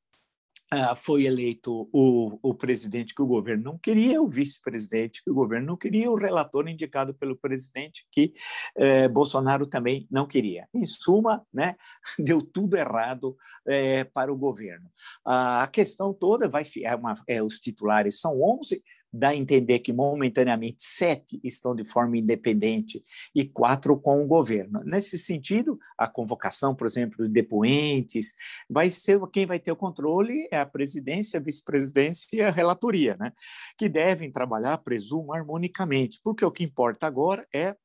ah, 0.75 0.95
foi 0.95 1.27
eleito 1.27 1.87
o, 1.93 2.39
o 2.43 2.55
presidente 2.55 3.15
que 3.15 3.21
o 3.21 3.27
governo 3.27 3.63
não 3.63 3.79
queria, 3.79 4.23
o 4.23 4.27
vice-presidente 4.27 5.23
que 5.23 5.31
o 5.31 5.35
governo 5.35 5.67
não 5.67 5.77
queria, 5.77 6.11
o 6.11 6.17
relator 6.17 6.67
indicado 6.67 7.13
pelo 7.13 7.37
presidente 7.37 8.07
que 8.11 8.33
eh, 8.75 9.07
Bolsonaro 9.07 9.67
também 9.67 10.07
não 10.11 10.27
queria. 10.27 10.67
Em 10.75 10.87
suma, 10.87 11.45
né, 11.53 11.77
deu 12.19 12.41
tudo 12.41 12.75
errado 12.75 13.37
eh, 13.69 14.05
para 14.05 14.33
o 14.33 14.37
governo. 14.37 14.91
A 15.23 15.69
questão 15.71 16.15
toda 16.15 16.49
vai 16.49 16.65
é 16.83 16.95
uma, 16.97 17.23
é, 17.29 17.43
os 17.43 17.59
titulares 17.59 18.19
são 18.19 18.41
11, 18.41 18.83
dá 19.13 19.29
a 19.29 19.37
entender 19.37 19.81
que 19.81 19.93
momentaneamente 19.93 20.83
sete 20.83 21.41
estão 21.45 21.75
de 21.75 21.85
forma 21.85 22.17
independente 22.17 23.03
e 23.35 23.45
quatro 23.45 23.99
com 23.99 24.25
o 24.25 24.27
governo. 24.27 24.83
Nesse 24.85 25.19
sentido, 25.19 25.79
a 25.99 26.09
convocação, 26.09 26.75
por 26.75 26.87
exemplo, 26.87 27.27
de 27.27 27.33
depoentes, 27.33 28.35
vai 28.69 28.89
ser 28.89 29.21
quem 29.33 29.45
vai 29.45 29.59
ter 29.59 29.73
o 29.73 29.77
controle 29.77 30.49
é 30.51 30.59
a 30.59 30.67
presidência, 30.67 31.39
a 31.39 31.43
vice-presidência 31.43 32.29
e 32.33 32.41
a 32.41 32.51
relatoria, 32.51 33.17
né? 33.19 33.33
que 33.77 33.89
devem 33.89 34.31
trabalhar, 34.31 34.79
presumo, 34.79 35.35
harmonicamente, 35.35 36.21
porque 36.23 36.45
o 36.45 36.51
que 36.51 36.65
importa 36.65 37.07
agora 37.07 37.47
é 37.55 37.77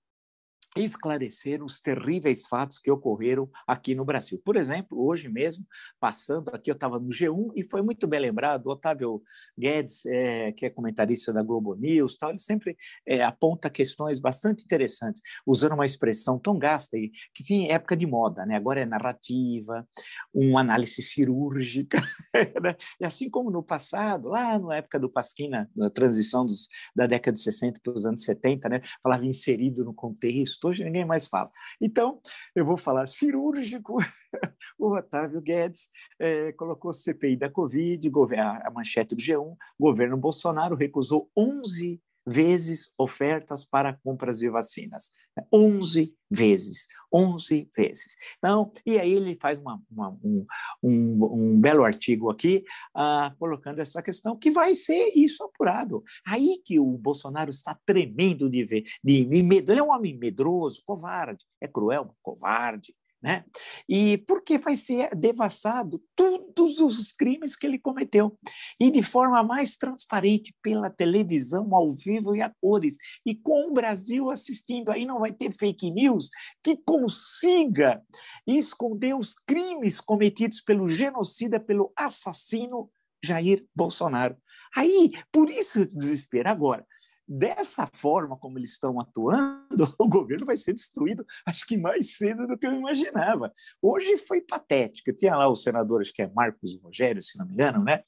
esclarecer 0.84 1.64
os 1.64 1.80
terríveis 1.80 2.46
fatos 2.46 2.78
que 2.78 2.92
ocorreram 2.92 3.50
aqui 3.66 3.96
no 3.96 4.06
Brasil. 4.06 4.42
Por 4.44 4.56
exemplo, 4.56 5.06
hoje 5.06 5.30
mesmo, 5.30 5.66
passando 6.00 6.50
aqui, 6.50 6.70
eu 6.70 6.76
estava 6.76 7.00
no 7.00 7.10
G1 7.10 7.52
e 7.56 7.64
foi 7.64 7.82
muito 7.82 8.08
bem 8.08 8.20
lembrado, 8.20 8.68
Otávio 8.68 9.22
Guedes, 9.58 10.06
é, 10.06 10.52
que 10.52 10.66
é 10.66 10.70
comentarista 10.70 11.34
da 11.34 11.42
Globo 11.42 11.76
News, 11.76 12.18
tal, 12.18 12.30
ele 12.30 12.40
sempre 12.40 12.78
é, 13.06 13.24
aponta 13.24 13.70
questões 13.70 14.20
bastante 14.20 14.64
interessantes, 14.64 15.22
usando 15.46 15.74
uma 15.74 15.86
expressão 15.86 16.38
tão 16.38 16.58
gasta 16.58 16.98
que 17.34 17.44
tem 17.44 17.72
época 17.72 17.96
de 17.96 18.06
moda, 18.06 18.46
né? 18.46 18.56
agora 18.56 18.82
é 18.82 18.86
narrativa, 18.86 19.88
uma 20.34 20.62
análise 20.62 21.02
cirúrgica, 21.02 22.02
né? 22.62 22.76
e 23.00 23.06
assim 23.06 23.30
como 23.30 23.50
no 23.50 23.64
passado, 23.64 24.30
lá 24.30 24.60
na 24.60 24.78
época 24.78 25.00
do 25.00 25.10
Pasquina, 25.10 25.70
na 25.76 25.90
transição 25.90 26.46
dos, 26.46 26.68
da 26.96 27.08
década 27.08 27.36
de 27.36 27.42
60 27.42 27.80
para 27.84 27.94
os 27.94 28.06
anos 28.06 28.24
70, 28.24 28.70
né? 28.70 28.82
falava 29.02 29.26
inserido 29.26 29.84
no 29.84 29.94
contexto, 29.94 30.67
hoje 30.68 30.84
ninguém 30.84 31.06
mais 31.06 31.28
fala. 31.28 31.50
Então, 31.82 32.20
eu 32.56 32.66
vou 32.66 32.78
falar 32.78 33.08
cirúrgico. 33.08 33.98
o 34.78 34.96
Otávio 34.96 35.42
Guedes 35.42 35.90
é, 36.20 36.52
colocou 36.54 36.94
CPI 36.94 37.38
da 37.38 37.50
Covid, 37.50 38.10
a 38.38 38.72
manchete 38.72 39.16
do 39.16 39.22
G1, 39.22 39.56
governo 39.80 40.18
Bolsonaro 40.18 40.76
recusou 40.76 41.30
11 41.36 42.02
vezes 42.28 42.92
ofertas 42.98 43.64
para 43.64 43.98
compras 44.04 44.40
de 44.40 44.50
vacinas. 44.50 45.14
11 45.54 46.14
vezes, 46.30 46.88
11 47.14 47.70
vezes. 47.76 48.16
Então, 48.38 48.72
e 48.86 49.00
aí 49.00 49.14
ele 49.14 49.36
faz 49.36 49.60
uma, 49.60 49.82
uma, 49.90 50.10
um, 50.24 50.46
um, 50.84 51.26
um, 51.26 51.60
belo 51.60 51.86
artigo 51.86 52.30
aqui, 52.30 52.66
uh, 52.96 53.34
colocando 53.38 53.80
essa 53.80 54.02
questão, 54.02 54.38
que 54.38 54.52
vai 54.52 54.76
ser 54.76 55.14
isso 55.16 55.44
apurado. 55.44 56.04
Aí 56.28 56.62
que 56.66 56.80
o 56.80 56.98
Bolsonaro 56.98 57.50
está 57.50 57.78
tremendo 57.86 58.50
de 58.50 58.66
ver, 58.66 58.84
de 59.04 59.26
medo. 59.26 59.72
Ele 59.72 59.80
é 59.80 59.84
um 59.84 59.92
homem 59.92 60.18
medroso, 60.18 60.82
covarde, 60.86 61.46
é 61.62 61.68
cruel, 61.68 62.14
covarde, 62.22 62.94
né? 63.28 63.44
E 63.90 64.20
porque 64.20 64.58
vai 64.58 64.78
ser 64.78 65.14
devassado 65.14 66.02
todos 66.16 66.80
os 66.80 67.12
crimes 67.12 67.58
que 67.58 67.68
ele 67.68 67.78
cometeu 67.78 68.40
e 68.80 68.90
de 68.90 69.04
forma 69.04 69.44
mais 69.44 69.76
transparente 69.76 70.56
pela 70.62 70.90
televisão 70.90 71.76
ao 71.76 71.94
vivo 71.94 72.34
e 72.34 72.42
a 72.42 72.50
cores 72.62 72.96
e 73.26 73.36
com 73.36 73.70
o 73.70 73.74
Brasil 73.74 74.32
assistindo 74.32 74.92
aí 74.92 75.06
não 75.06 75.20
vai 75.20 75.34
ter 75.34 75.52
fake 75.52 75.92
news 75.92 76.30
que 76.64 76.78
consiga 76.78 78.02
esconder 78.48 79.14
os 79.14 79.36
crimes 79.36 80.00
cometidos 80.00 80.62
pelo 80.62 80.88
genocida, 80.88 81.60
pelo 81.60 81.92
assassino 81.98 82.90
Jair 83.22 83.66
Bolsonaro. 83.76 84.38
Aí, 84.74 85.12
por 85.34 85.50
isso 85.50 85.82
o 85.82 85.86
desespero 85.86 86.50
agora. 86.50 86.86
Dessa 87.28 87.90
forma 87.94 88.38
como 88.38 88.58
eles 88.58 88.72
estão 88.72 89.00
atuando, 89.00 89.68
o 90.00 90.08
governo 90.08 90.46
vai 90.46 90.56
ser 90.56 90.74
destruído, 90.74 91.26
acho 91.46 91.66
que 91.66 91.78
mais 91.78 92.16
cedo 92.16 92.48
do 92.48 92.58
que 92.58 92.66
eu 92.66 92.74
imaginava. 92.74 93.54
Hoje 93.82 94.18
foi 94.18 94.42
patético. 94.42 95.12
Tinha 95.12 95.36
lá 95.36 95.50
o 95.50 95.56
senador, 95.56 96.02
acho 96.02 96.14
que 96.14 96.22
é 96.22 96.32
Marcos 96.34 96.80
Rogério, 96.82 97.22
se 97.22 97.38
não 97.38 97.46
me 97.46 97.54
engano, 97.54 97.84
né? 97.84 98.04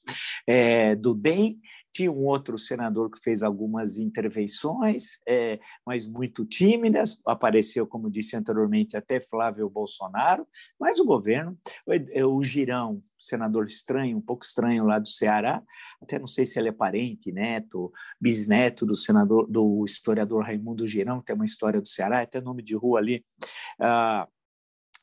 É, 0.46 0.96
do 0.96 1.14
DEM, 1.14 1.60
tinha 1.92 2.10
um 2.10 2.24
outro 2.24 2.58
senador 2.58 3.10
que 3.10 3.20
fez 3.20 3.42
algumas 3.42 3.96
intervenções, 3.96 5.18
é, 5.26 5.58
mas 5.84 6.06
muito 6.06 6.44
tímidas. 6.44 7.20
Apareceu, 7.26 7.86
como 7.86 8.10
disse 8.10 8.36
anteriormente, 8.36 8.96
até 8.96 9.20
Flávio 9.20 9.68
Bolsonaro, 9.68 10.46
mas 10.78 10.98
o 11.00 11.04
governo, 11.04 11.58
o, 11.86 12.36
o 12.36 12.44
Girão, 12.44 13.02
senador 13.18 13.66
estranho, 13.66 14.16
um 14.16 14.20
pouco 14.20 14.44
estranho 14.44 14.84
lá 14.84 14.98
do 14.98 15.08
Ceará, 15.08 15.62
até 16.00 16.18
não 16.18 16.26
sei 16.26 16.46
se 16.46 16.58
ele 16.58 16.68
é 16.68 16.72
parente, 16.72 17.30
neto, 17.30 17.92
bisneto 18.20 18.86
do 18.86 18.96
senador, 18.96 19.46
do 19.46 19.84
historiador 19.84 20.44
Raimundo 20.44 20.86
Girão, 20.86 21.18
que 21.18 21.26
tem 21.26 21.36
uma 21.36 21.44
história 21.44 21.80
do 21.80 21.88
Ceará, 21.88 22.22
até 22.22 22.40
nome 22.40 22.62
de 22.62 22.74
rua 22.74 22.98
ali. 22.98 23.24
Ah, 23.78 24.26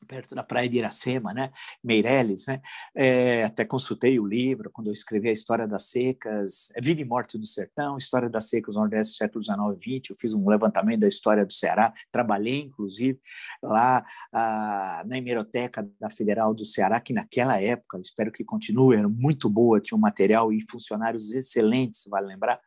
perto 0.06 0.34
da 0.34 0.42
praia 0.42 0.68
de 0.68 0.78
Iracema, 0.78 1.34
né? 1.34 1.50
Meirelles, 1.82 2.46
né? 2.46 2.60
É, 2.94 3.44
até 3.44 3.64
consultei 3.64 4.18
o 4.18 4.26
livro 4.26 4.70
quando 4.70 4.88
eu 4.88 4.92
escrevi 4.92 5.28
a 5.28 5.32
História 5.32 5.66
das 5.66 5.90
Secas, 5.90 6.68
é 6.74 6.80
Vida 6.80 7.00
e 7.00 7.04
Morte 7.04 7.38
do 7.38 7.46
Sertão, 7.46 7.98
História 7.98 8.28
das 8.28 8.48
Secas 8.48 8.76
no 8.76 8.82
Nordeste 8.82 9.16
século 9.16 9.42
XIX 9.42 9.58
e 9.80 9.98
XX. 9.98 10.10
Eu 10.10 10.16
fiz 10.18 10.34
um 10.34 10.48
levantamento 10.48 11.00
da 11.00 11.08
história 11.08 11.44
do 11.44 11.52
Ceará, 11.52 11.92
trabalhei 12.12 12.60
inclusive 12.60 13.18
lá 13.62 14.04
ah, 14.32 15.02
na 15.06 15.18
hemeroteca 15.18 15.88
da 16.00 16.10
Federal 16.10 16.54
do 16.54 16.64
Ceará, 16.64 17.00
que 17.00 17.12
naquela 17.12 17.60
época, 17.60 17.98
espero 18.00 18.30
que 18.30 18.44
continue, 18.44 18.96
era 18.96 19.08
muito 19.08 19.48
boa, 19.48 19.80
tinha 19.80 19.96
um 19.96 20.00
material 20.00 20.52
e 20.52 20.60
funcionários 20.60 21.32
excelentes, 21.32 22.06
vale 22.08 22.26
lembrar. 22.26 22.60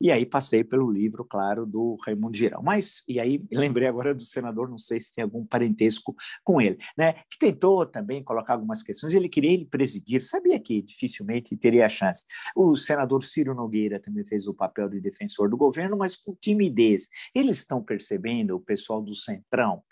E 0.00 0.10
aí 0.10 0.24
passei 0.24 0.64
pelo 0.64 0.90
livro, 0.90 1.24
claro, 1.24 1.66
do 1.66 1.96
Raimundo 2.04 2.36
Girão. 2.36 2.62
Mas 2.62 3.02
e 3.06 3.20
aí 3.20 3.44
lembrei 3.52 3.88
agora 3.88 4.14
do 4.14 4.22
senador, 4.22 4.68
não 4.68 4.78
sei 4.78 5.00
se 5.00 5.14
tem 5.14 5.22
algum 5.22 5.44
parentesco 5.44 6.14
com 6.42 6.60
ele 6.60 6.77
né, 6.96 7.14
que 7.30 7.38
tentou 7.38 7.86
também 7.86 8.22
colocar 8.22 8.54
algumas 8.54 8.82
questões, 8.82 9.14
ele 9.14 9.28
queria 9.28 9.52
ele 9.52 9.66
presidir, 9.66 10.22
sabia 10.22 10.58
que 10.58 10.82
dificilmente 10.82 11.56
teria 11.56 11.86
a 11.86 11.88
chance. 11.88 12.24
O 12.54 12.76
senador 12.76 13.22
Ciro 13.22 13.54
Nogueira 13.54 14.00
também 14.00 14.24
fez 14.24 14.46
o 14.46 14.54
papel 14.54 14.88
de 14.88 15.00
defensor 15.00 15.48
do 15.48 15.56
governo, 15.56 15.96
mas 15.96 16.16
com 16.16 16.34
timidez. 16.40 17.08
Eles 17.34 17.58
estão 17.58 17.82
percebendo, 17.82 18.56
o 18.56 18.60
pessoal 18.60 19.02
do 19.02 19.14
Centrão, 19.14 19.82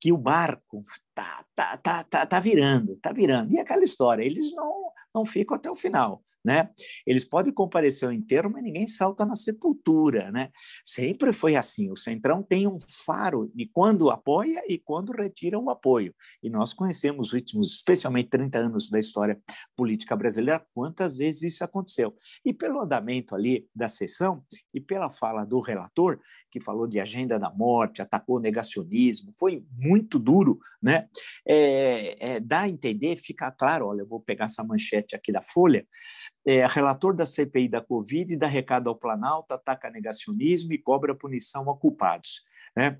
que 0.00 0.12
o 0.12 0.18
barco 0.18 0.82
tá, 1.14 1.44
tá, 1.54 1.76
tá, 1.76 2.04
tá, 2.04 2.26
tá 2.26 2.40
virando, 2.40 2.96
tá 2.96 3.12
virando. 3.12 3.52
E 3.52 3.58
aquela 3.58 3.82
história, 3.82 4.24
eles 4.24 4.54
não, 4.54 4.90
não 5.14 5.24
ficam 5.24 5.56
até 5.56 5.70
o 5.70 5.76
final 5.76 6.22
né? 6.44 6.70
Eles 7.06 7.24
podem 7.24 7.52
comparecer 7.52 8.06
ao 8.06 8.12
enterro, 8.12 8.50
mas 8.50 8.62
ninguém 8.62 8.86
salta 8.86 9.24
na 9.24 9.34
sepultura, 9.34 10.30
né? 10.32 10.50
Sempre 10.84 11.32
foi 11.32 11.54
assim. 11.56 11.90
O 11.90 11.96
Centrão 11.96 12.42
tem 12.42 12.66
um 12.66 12.78
faro 12.80 13.50
de 13.54 13.66
quando 13.66 14.10
apoia 14.10 14.62
e 14.68 14.78
quando 14.78 15.12
retira 15.12 15.58
o 15.58 15.70
apoio. 15.70 16.14
E 16.42 16.50
nós 16.50 16.74
conhecemos 16.74 17.28
os 17.28 17.34
últimos, 17.34 17.72
especialmente 17.74 18.30
30 18.30 18.58
anos 18.58 18.90
da 18.90 18.98
história 18.98 19.40
política 19.76 20.16
brasileira, 20.16 20.64
quantas 20.74 21.18
vezes 21.18 21.54
isso 21.54 21.64
aconteceu. 21.64 22.14
E 22.44 22.52
pelo 22.52 22.80
andamento 22.80 23.34
ali 23.34 23.68
da 23.74 23.88
sessão 23.88 24.44
e 24.74 24.80
pela 24.80 25.10
fala 25.10 25.44
do 25.44 25.60
relator, 25.60 26.18
que 26.50 26.60
falou 26.60 26.86
de 26.86 26.98
agenda 26.98 27.38
da 27.38 27.50
morte, 27.50 28.02
atacou 28.02 28.36
o 28.36 28.40
negacionismo, 28.40 29.32
foi 29.38 29.64
muito 29.72 30.18
duro, 30.18 30.58
né? 30.82 31.01
É, 31.46 32.34
é, 32.34 32.40
dá 32.40 32.62
a 32.62 32.68
entender, 32.68 33.16
fica 33.16 33.50
claro, 33.50 33.88
olha, 33.88 34.02
eu 34.02 34.08
vou 34.08 34.20
pegar 34.20 34.46
essa 34.46 34.64
manchete 34.64 35.14
aqui 35.14 35.32
da 35.32 35.42
Folha, 35.42 35.86
é, 36.46 36.66
relator 36.66 37.14
da 37.14 37.24
CPI 37.24 37.68
da 37.68 37.80
Covid 37.80 38.36
dá 38.36 38.46
recado 38.46 38.88
ao 38.88 38.96
Planalto, 38.96 39.54
ataca 39.54 39.90
negacionismo 39.90 40.72
e 40.72 40.78
cobra 40.78 41.14
punição 41.14 41.70
a 41.70 41.78
culpados. 41.78 42.44
Né? 42.76 42.98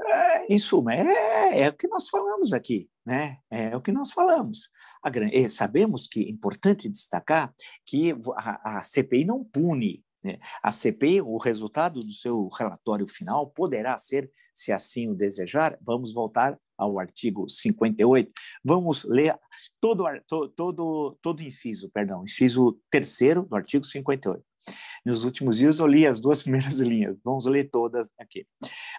É, 0.00 0.54
em 0.54 0.58
suma, 0.58 0.94
é, 0.94 1.62
é, 1.62 1.68
o 1.68 1.72
que 1.72 1.88
nós 1.88 2.08
falamos 2.08 2.52
aqui, 2.52 2.88
né? 3.04 3.38
é 3.50 3.76
o 3.76 3.80
que 3.80 3.90
nós 3.90 4.12
falamos. 4.12 4.70
A, 5.02 5.10
sabemos 5.48 6.06
que 6.06 6.20
é 6.20 6.30
importante 6.30 6.88
destacar 6.88 7.52
que 7.84 8.14
a, 8.36 8.78
a 8.78 8.82
CPI 8.84 9.24
não 9.24 9.44
pune. 9.44 10.04
Né? 10.22 10.38
A 10.62 10.70
CPI, 10.70 11.20
o 11.20 11.36
resultado 11.36 12.00
do 12.00 12.12
seu 12.12 12.48
relatório 12.48 13.08
final 13.08 13.50
poderá 13.50 13.96
ser, 13.96 14.30
se 14.54 14.72
assim 14.72 15.08
o 15.08 15.14
desejar, 15.14 15.76
vamos 15.82 16.12
voltar 16.12 16.58
ao 16.78 16.98
artigo 16.98 17.48
58, 17.48 18.30
vamos 18.64 19.04
ler 19.04 19.36
todo 19.80 20.04
todo 20.54 21.18
todo 21.20 21.42
inciso, 21.42 21.90
perdão, 21.90 22.22
inciso 22.24 22.80
terceiro 22.90 23.44
do 23.44 23.56
artigo 23.56 23.84
58. 23.84 24.42
Nos 25.04 25.24
últimos 25.24 25.58
dias 25.58 25.78
eu 25.78 25.86
li 25.86 26.06
as 26.06 26.20
duas 26.20 26.42
primeiras 26.42 26.80
linhas, 26.80 27.16
vamos 27.24 27.44
ler 27.46 27.68
todas 27.70 28.08
aqui. 28.18 28.46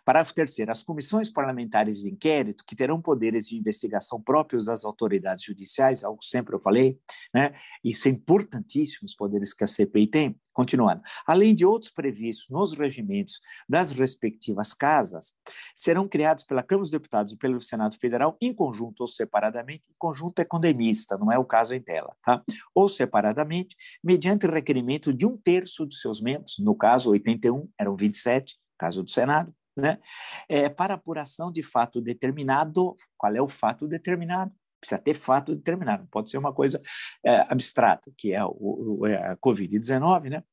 Parágrafo 0.05 0.33
terceiro. 0.33 0.71
As 0.71 0.83
comissões 0.83 1.29
parlamentares 1.29 2.01
de 2.01 2.09
inquérito, 2.09 2.63
que 2.65 2.75
terão 2.75 3.01
poderes 3.01 3.47
de 3.47 3.57
investigação 3.57 4.21
próprios 4.21 4.65
das 4.65 4.83
autoridades 4.83 5.43
judiciais, 5.43 6.03
algo 6.03 6.23
sempre 6.23 6.55
eu 6.55 6.59
falei, 6.59 6.99
né? 7.33 7.53
isso 7.83 8.07
é 8.07 8.11
importantíssimo, 8.11 9.05
os 9.05 9.15
poderes 9.15 9.53
que 9.53 9.63
a 9.63 9.67
CPI 9.67 10.07
tem, 10.07 10.39
Continuando, 10.59 11.01
além 11.25 11.55
de 11.55 11.65
outros 11.65 11.89
previstos 11.89 12.49
nos 12.49 12.73
regimentos 12.73 13.39
das 13.67 13.93
respectivas 13.93 14.73
casas, 14.73 15.33
serão 15.73 16.05
criados 16.05 16.43
pela 16.43 16.61
Câmara 16.61 16.81
dos 16.81 16.91
Deputados 16.91 17.31
e 17.31 17.37
pelo 17.37 17.61
Senado 17.61 17.95
Federal, 17.97 18.35
em 18.41 18.53
conjunto 18.53 18.99
ou 18.99 19.07
separadamente, 19.07 19.85
em 19.89 19.95
conjunto 19.97 20.39
é 20.39 20.43
condemnista, 20.43 21.17
não 21.17 21.31
é 21.31 21.37
o 21.37 21.45
caso 21.45 21.73
em 21.73 21.79
tela, 21.79 22.13
tá? 22.25 22.43
ou 22.75 22.89
separadamente, 22.89 23.73
mediante 24.03 24.47
requerimento 24.47 25.13
de 25.13 25.25
um 25.25 25.37
terço 25.37 25.85
dos 25.85 26.01
seus 26.01 26.21
membros, 26.21 26.55
no 26.59 26.75
caso 26.75 27.11
81, 27.11 27.69
eram 27.79 27.95
27, 27.95 28.57
caso 28.77 29.01
do 29.01 29.09
Senado, 29.09 29.53
né? 29.75 29.99
É, 30.47 30.69
para 30.69 30.93
apuração 30.93 31.51
de 31.51 31.63
fato 31.63 32.01
determinado, 32.01 32.95
qual 33.17 33.35
é 33.35 33.41
o 33.41 33.49
fato 33.49 33.87
determinado? 33.87 34.51
Precisa 34.79 34.99
ter 34.99 35.13
fato 35.13 35.55
determinado, 35.55 36.07
pode 36.09 36.29
ser 36.29 36.37
uma 36.37 36.53
coisa 36.53 36.81
é, 37.23 37.45
abstrata, 37.49 38.11
que 38.17 38.33
é, 38.33 38.43
o, 38.43 38.99
o, 38.99 39.05
é 39.05 39.31
a 39.31 39.37
Covid-19, 39.37 40.29
né? 40.29 40.43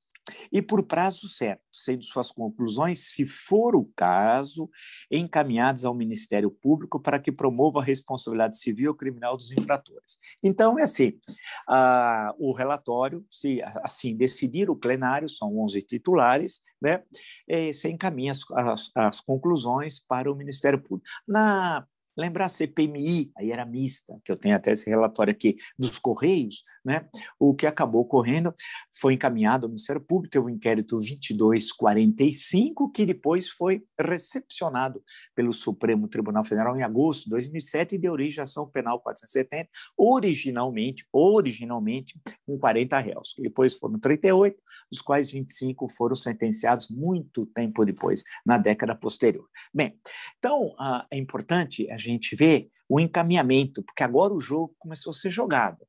E 0.53 0.61
por 0.61 0.83
prazo 0.83 1.29
certo, 1.29 1.63
sendo 1.73 2.05
suas 2.05 2.31
conclusões, 2.31 3.13
se 3.13 3.27
for 3.27 3.77
o 3.77 3.85
caso, 3.97 4.69
encaminhadas 5.11 5.85
ao 5.85 5.95
Ministério 5.95 6.51
Público 6.51 7.01
para 7.01 7.19
que 7.19 7.31
promova 7.31 7.81
a 7.81 7.85
responsabilidade 7.85 8.59
civil 8.59 8.91
ou 8.91 8.97
criminal 8.97 9.37
dos 9.37 9.51
infratores. 9.53 10.19
Então, 10.43 10.79
é 10.79 10.83
assim: 10.83 11.13
a, 11.69 12.35
o 12.39 12.53
relatório, 12.53 13.25
se 13.31 13.61
assim 13.83 14.17
decidir 14.17 14.71
o 14.71 14.77
plenário, 14.77 15.29
são 15.29 15.59
11 15.59 15.83
titulares, 15.83 16.61
né? 16.81 17.03
E, 17.49 17.73
você 17.73 17.91
encaminha 17.91 18.33
as, 18.33 18.51
as, 18.51 18.91
as 18.95 19.21
conclusões 19.21 20.01
para 20.01 20.31
o 20.31 20.37
Ministério 20.37 20.81
Público. 20.81 21.09
Na 21.27 21.87
Lembrar 22.17 22.47
a 22.47 22.49
CPMI, 22.49 23.31
aí 23.37 23.53
era 23.53 23.67
mista, 23.67 24.19
que 24.25 24.33
eu 24.33 24.37
tenho 24.37 24.57
até 24.57 24.73
esse 24.73 24.89
relatório 24.89 25.31
aqui 25.31 25.57
dos 25.79 25.99
Correios, 25.99 26.65
né? 26.87 27.05
O 27.39 27.53
que 27.53 27.67
acabou 27.67 28.03
ocorrendo 28.03 28.55
foi 28.95 29.15
encaminhado 29.15 29.67
ao 29.67 29.71
Ministério 29.71 30.01
Público, 30.01 30.31
teve 30.31 30.47
o 30.47 30.49
inquérito 30.49 30.97
2245, 30.97 32.93
que 32.93 33.05
depois 33.05 33.49
foi 33.49 33.83
recepcionado 34.01 35.03
pelo 35.35 35.53
Supremo 35.53 36.07
Tribunal 36.07 36.45
Federal 36.45 36.77
em 36.77 36.85
agosto 36.85 37.25
de 37.25 37.31
2007 37.31 37.97
e 37.97 37.99
deu 37.99 38.13
origem 38.13 38.41
à 38.41 38.45
ação 38.45 38.71
penal 38.71 39.01
470, 39.01 39.69
originalmente, 39.99 41.05
originalmente 41.13 42.21
com 42.47 42.57
40 42.57 42.99
réus. 43.01 43.35
Depois 43.37 43.75
foram 43.75 43.99
38, 43.99 44.57
dos 44.91 45.03
quais 45.03 45.33
25 45.33 45.89
foram 45.93 46.15
sentenciados 46.15 46.89
muito 46.89 47.47
tempo 47.47 47.85
depois, 47.85 48.23
na 48.45 48.59
década 48.59 48.95
posterior. 48.95 49.49
Bem, 49.75 49.99
então 50.39 50.73
ah, 50.79 51.05
é 51.11 51.19
importante 51.19 51.91
a 51.91 51.97
gente 51.97 52.37
ver 52.37 52.69
o 52.89 53.01
encaminhamento, 53.01 53.83
porque 53.83 54.05
agora 54.05 54.33
o 54.33 54.41
jogo 54.41 54.73
começou 54.79 55.11
a 55.11 55.15
ser 55.15 55.33
jogado 55.33 55.85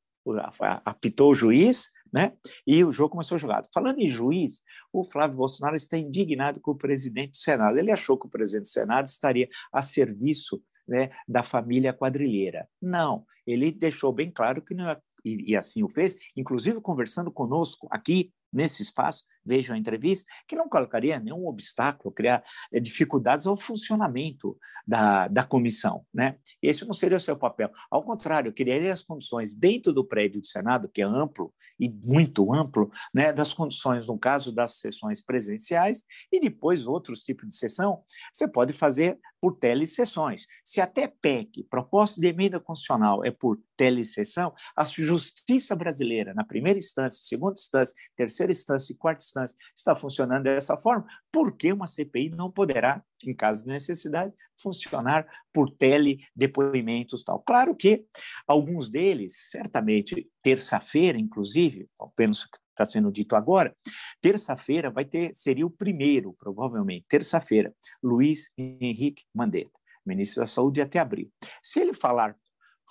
apitou 0.86 1.32
o 1.32 1.36
juiz, 1.36 1.90
né? 2.12 2.34
E 2.66 2.84
o 2.84 2.92
jogo 2.92 3.12
começou 3.12 3.36
a 3.36 3.40
jogar. 3.40 3.66
Falando 3.74 4.00
em 4.00 4.10
juiz, 4.10 4.62
o 4.92 5.04
Flávio 5.04 5.38
Bolsonaro 5.38 5.76
está 5.76 5.98
indignado 5.98 6.60
com 6.60 6.72
o 6.72 6.78
presidente 6.78 7.32
do 7.32 7.38
Senado. 7.38 7.78
Ele 7.78 7.92
achou 7.92 8.18
que 8.18 8.28
o 8.28 8.30
presidente 8.30 8.64
do 8.64 8.70
Senado 8.70 9.06
estaria 9.06 9.48
a 9.72 9.82
serviço 9.82 10.62
né, 10.88 11.10
da 11.28 11.44
família 11.44 11.94
quadrilheira. 11.94 12.68
Não, 12.82 13.26
ele 13.46 13.72
deixou 13.72 14.12
bem 14.14 14.32
claro 14.32 14.62
que 14.62 14.74
não 14.74 14.90
é, 14.90 14.98
e, 15.24 15.52
e 15.52 15.56
assim 15.56 15.84
o 15.84 15.90
fez, 15.90 16.18
inclusive 16.36 16.80
conversando 16.80 17.32
conosco 17.32 17.88
aqui 17.92 18.32
nesse 18.52 18.82
espaço, 18.82 19.26
vejam 19.48 19.76
a 19.76 19.80
entrevista, 19.80 20.30
que 20.48 20.56
não 20.56 20.68
colocaria 20.68 21.20
nenhum 21.20 21.48
obstáculo, 21.48 22.14
criar 22.14 22.44
é, 22.72 22.80
dificuldades 22.80 23.48
ao 23.48 23.56
funcionamento 23.56 24.58
da, 24.86 25.28
da 25.28 25.44
comissão. 25.44 26.06
Né? 26.14 26.38
Esse 26.62 26.86
não 26.86 26.94
seria 26.94 27.18
o 27.18 27.22
seu 27.22 27.38
papel. 27.38 27.72
Ao 27.90 28.04
contrário, 28.04 28.54
criaria 28.54 28.94
as 28.94 29.04
condições 29.04 29.56
dentro 29.56 29.94
do 29.94 30.06
prédio 30.06 30.42
do 30.42 30.48
Senado, 30.48 30.90
que 30.90 31.02
é 31.02 31.06
amplo 31.06 31.54
e 31.80 31.90
muito 31.90 32.54
amplo, 32.54 32.90
né, 33.14 33.32
das 33.32 33.54
condições, 33.54 34.08
no 34.08 34.18
caso 34.18 34.52
das 34.52 34.80
sessões 34.80 35.24
presenciais, 35.24 36.04
e 36.32 36.40
depois 36.40 36.86
outros 36.86 37.22
tipos 37.22 37.48
de 37.48 37.56
sessão, 37.56 38.04
você 38.34 38.48
pode 38.48 38.74
fazer 38.74 39.20
por 39.40 39.56
telesessões. 39.56 40.48
Se 40.64 40.82
até 40.82 41.08
PEC, 41.08 41.64
proposta 41.70 42.20
de 42.20 42.28
emenda 42.28 42.60
constitucional, 42.60 43.24
é 43.24 43.32
por 43.32 43.60
telesessão, 43.76 44.54
a 44.76 44.84
justiça 44.84 45.76
brasileira, 45.76 46.34
na 46.34 46.44
primeira 46.44 46.80
instância, 46.80 47.24
segunda 47.24 47.54
instância, 47.54 47.96
terceira 48.16 48.52
instância 48.52 48.92
e 48.92 48.98
quarta 48.98 49.24
instância, 49.24 49.37
está 49.76 49.96
funcionando 49.96 50.44
dessa 50.44 50.78
forma, 50.78 51.06
por 51.32 51.56
que 51.56 51.72
uma 51.72 51.88
CPI 51.88 52.30
não 52.30 52.52
poderá, 52.52 53.04
em 53.24 53.34
caso 53.34 53.64
de 53.64 53.70
necessidade, 53.70 54.34
funcionar 54.56 55.28
por 55.54 55.70
teledepoimentos 55.72 57.24
tal? 57.24 57.40
Claro 57.40 57.76
que 57.76 58.06
alguns 58.48 58.90
deles, 58.90 59.50
certamente, 59.52 60.30
terça-feira, 60.42 61.18
inclusive, 61.18 61.88
ao 62.00 62.10
penso 62.12 62.48
que 62.52 62.58
está 62.72 62.86
sendo 62.86 63.12
dito 63.12 63.36
agora, 63.36 63.76
terça-feira 64.22 64.92
vai 64.92 65.04
ter, 65.04 65.34
seria 65.34 65.66
o 65.66 65.72
primeiro, 65.72 66.34
provavelmente, 66.34 67.06
terça-feira, 67.10 67.74
Luiz 68.04 68.52
Henrique 68.58 69.24
Mandetta, 69.34 69.72
ministro 70.06 70.42
da 70.42 70.48
Saúde 70.48 70.80
até 70.80 71.00
abril. 71.00 71.32
Se 71.62 71.80
ele 71.80 71.94
falar 71.94 72.36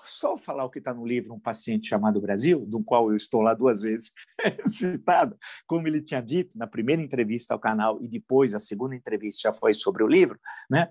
só 0.07 0.39
falar 0.39 0.65
o 0.65 0.71
que 0.71 0.79
está 0.79 0.95
no 0.95 1.07
livro 1.07 1.35
Um 1.35 1.41
Paciente 1.41 1.89
Chamado 1.89 2.21
Brasil, 2.21 2.65
do 2.67 2.83
qual 2.83 3.11
eu 3.11 3.17
estou 3.17 3.41
lá 3.43 3.55
duas 3.55 3.83
vezes 3.83 4.13
citado, 4.67 5.37
como 5.67 5.87
ele 5.87 6.01
tinha 6.01 6.21
dito 6.21 6.57
na 6.59 6.67
primeira 6.67 7.03
entrevista 7.03 7.55
ao 7.55 7.61
canal 7.61 8.03
e 8.03 8.09
depois 8.09 8.55
a 8.55 8.59
segunda 8.59 8.95
entrevista 8.95 9.49
já 9.49 9.53
foi 9.53 9.73
sobre 9.73 10.03
o 10.03 10.09
livro, 10.09 10.39
né? 10.71 10.89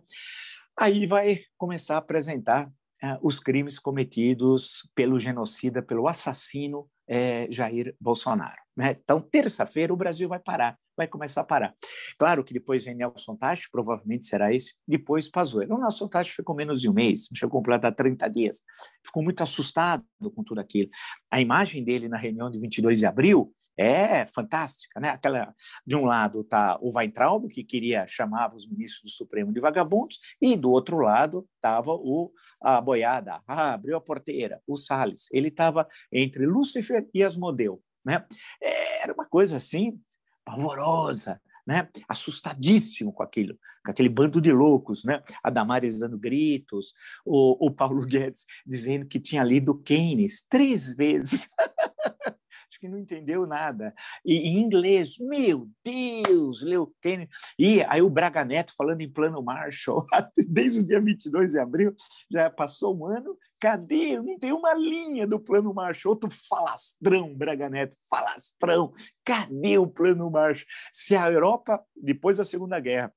Aí 0.77 1.07
vai 1.07 1.39
começar 1.57 1.95
a 1.95 1.99
apresentar 1.99 2.67
uh, 2.67 3.17
os 3.21 3.39
crimes 3.39 3.79
cometidos 3.79 4.89
pelo 4.93 5.19
genocida, 5.19 5.81
pelo 5.81 6.07
assassino 6.07 6.89
é, 7.07 7.47
Jair 7.49 7.95
Bolsonaro. 7.99 8.61
Né? 8.75 8.97
Então, 9.01 9.21
terça-feira, 9.21 9.93
o 9.93 9.97
Brasil 9.97 10.27
vai 10.27 10.39
parar, 10.39 10.77
vai 10.95 11.07
começar 11.07 11.41
a 11.41 11.43
parar. 11.43 11.73
Claro 12.17 12.43
que 12.43 12.53
depois 12.53 12.85
vem 12.85 12.95
Nelson 12.95 13.35
Tacho, 13.35 13.69
provavelmente 13.71 14.25
será 14.25 14.53
esse, 14.53 14.73
depois 14.87 15.29
Pazuello. 15.29 15.75
O 15.75 15.79
Nelson 15.79 16.07
Tacho 16.07 16.35
ficou 16.35 16.55
menos 16.55 16.81
de 16.81 16.89
um 16.89 16.93
mês, 16.93 17.27
não 17.31 17.37
chegou 17.37 17.59
a 17.59 17.61
completar 17.61 17.93
30 17.93 18.29
dias. 18.29 18.63
Ficou 19.05 19.23
muito 19.23 19.41
assustado 19.41 20.05
com 20.33 20.43
tudo 20.43 20.59
aquilo. 20.59 20.89
A 21.29 21.41
imagem 21.41 21.83
dele 21.83 22.07
na 22.07 22.17
reunião 22.17 22.49
de 22.49 22.59
22 22.59 22.99
de 22.99 23.05
abril 23.05 23.53
é 23.77 24.25
fantástica, 24.27 24.99
né? 24.99 25.09
Aquela 25.09 25.53
de 25.85 25.95
um 25.95 26.05
lado 26.05 26.41
está 26.41 26.77
o 26.81 26.95
Weintraub 26.95 27.47
que 27.49 27.63
queria 27.63 28.07
chamar 28.07 28.53
os 28.53 28.67
ministros 28.67 29.11
do 29.11 29.15
Supremo 29.15 29.51
de 29.51 29.59
vagabundos 29.59 30.19
e 30.41 30.55
do 30.55 30.69
outro 30.71 30.97
lado 30.99 31.47
estava 31.55 31.91
o 31.91 32.31
a 32.61 32.79
boiada, 32.79 33.41
ah, 33.47 33.73
abriu 33.73 33.97
a 33.97 34.01
porteira, 34.01 34.61
o 34.65 34.77
Salles. 34.77 35.27
Ele 35.31 35.49
estava 35.49 35.87
entre 36.11 36.45
Lúcifer 36.45 37.07
e 37.13 37.23
Asmodeu, 37.23 37.81
né? 38.05 38.25
Era 38.61 39.13
uma 39.13 39.25
coisa 39.25 39.57
assim 39.57 39.99
pavorosa, 40.45 41.41
né? 41.65 41.89
assustadíssimo 42.07 43.11
com 43.11 43.23
aquilo, 43.23 43.57
com 43.83 43.91
aquele 43.91 44.07
bando 44.07 44.39
de 44.39 44.51
loucos, 44.51 45.03
né? 45.03 45.23
A 45.43 45.49
Damares 45.49 45.99
dando 45.99 46.17
gritos, 46.17 46.93
o, 47.25 47.65
o 47.65 47.71
Paulo 47.71 48.05
Guedes 48.07 48.45
dizendo 48.65 49.07
que 49.07 49.19
tinha 49.19 49.43
lido 49.43 49.81
Keynes 49.81 50.45
três 50.47 50.95
vezes. 50.95 51.49
acho 52.69 52.79
que 52.79 52.87
não 52.87 52.97
entendeu 52.97 53.45
nada. 53.45 53.93
E 54.23 54.33
em 54.33 54.59
inglês, 54.59 55.17
meu 55.19 55.69
Deus, 55.83 56.61
leu 56.61 56.93
Kennedy. 57.01 57.31
E 57.57 57.83
aí 57.83 58.01
o 58.01 58.09
Braga 58.09 58.43
Neto 58.43 58.73
falando 58.75 59.01
em 59.01 59.11
plano 59.11 59.41
Marshall, 59.43 60.05
desde 60.47 60.79
o 60.79 60.85
dia 60.85 61.01
22 61.01 61.51
de 61.51 61.59
abril, 61.59 61.95
já 62.29 62.49
passou 62.49 62.97
um 62.97 63.05
ano, 63.05 63.37
cadê? 63.59 64.19
Não 64.19 64.37
tem 64.37 64.51
uma 64.51 64.73
linha 64.73 65.27
do 65.27 65.39
plano 65.39 65.73
Marshall. 65.73 66.13
Outro 66.13 66.29
falastrão, 66.49 67.33
Braga 67.35 67.69
Neto, 67.69 67.97
falastrão. 68.09 68.93
Cadê 69.23 69.77
o 69.77 69.87
plano 69.87 70.29
Marshall? 70.29 70.67
Se 70.91 71.15
a 71.15 71.29
Europa, 71.29 71.83
depois 71.95 72.37
da 72.37 72.45
Segunda 72.45 72.79
Guerra, 72.79 73.13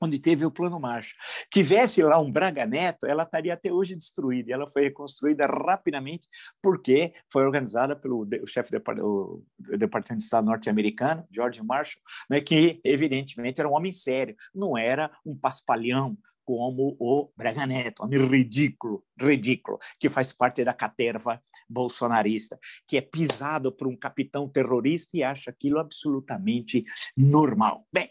onde 0.00 0.18
teve 0.18 0.44
o 0.44 0.50
Plano 0.50 0.80
Marshall. 0.80 1.14
Tivesse 1.50 2.02
lá 2.02 2.18
um 2.18 2.30
Braga 2.30 2.64
Neto, 2.64 3.06
ela 3.06 3.24
estaria 3.24 3.54
até 3.54 3.72
hoje 3.72 3.94
destruída. 3.94 4.52
Ela 4.52 4.70
foi 4.70 4.84
reconstruída 4.84 5.46
rapidamente 5.46 6.28
porque 6.62 7.12
foi 7.30 7.44
organizada 7.44 7.94
pelo 7.94 8.26
o 8.42 8.46
chefe 8.46 8.70
do, 8.70 9.44
Departamento 9.58 10.18
de 10.18 10.24
Estado 10.24 10.46
norte-americano, 10.46 11.26
George 11.30 11.62
Marshall, 11.62 12.02
né, 12.28 12.40
que 12.40 12.80
evidentemente 12.84 13.60
era 13.60 13.68
um 13.68 13.74
homem 13.74 13.92
sério, 13.92 14.34
não 14.54 14.76
era 14.76 15.10
um 15.24 15.36
paspalhão 15.36 16.16
como 16.50 16.96
o 16.98 17.30
Braga 17.36 17.64
Neto, 17.64 18.02
homem 18.02 18.26
ridículo, 18.26 19.04
ridículo, 19.16 19.78
que 20.00 20.08
faz 20.08 20.32
parte 20.32 20.64
da 20.64 20.74
caterva 20.74 21.40
bolsonarista, 21.68 22.58
que 22.88 22.96
é 22.96 23.00
pisado 23.00 23.70
por 23.70 23.86
um 23.86 23.96
capitão 23.96 24.48
terrorista 24.48 25.16
e 25.16 25.22
acha 25.22 25.50
aquilo 25.50 25.78
absolutamente 25.78 26.84
normal. 27.16 27.86
Bem, 27.92 28.10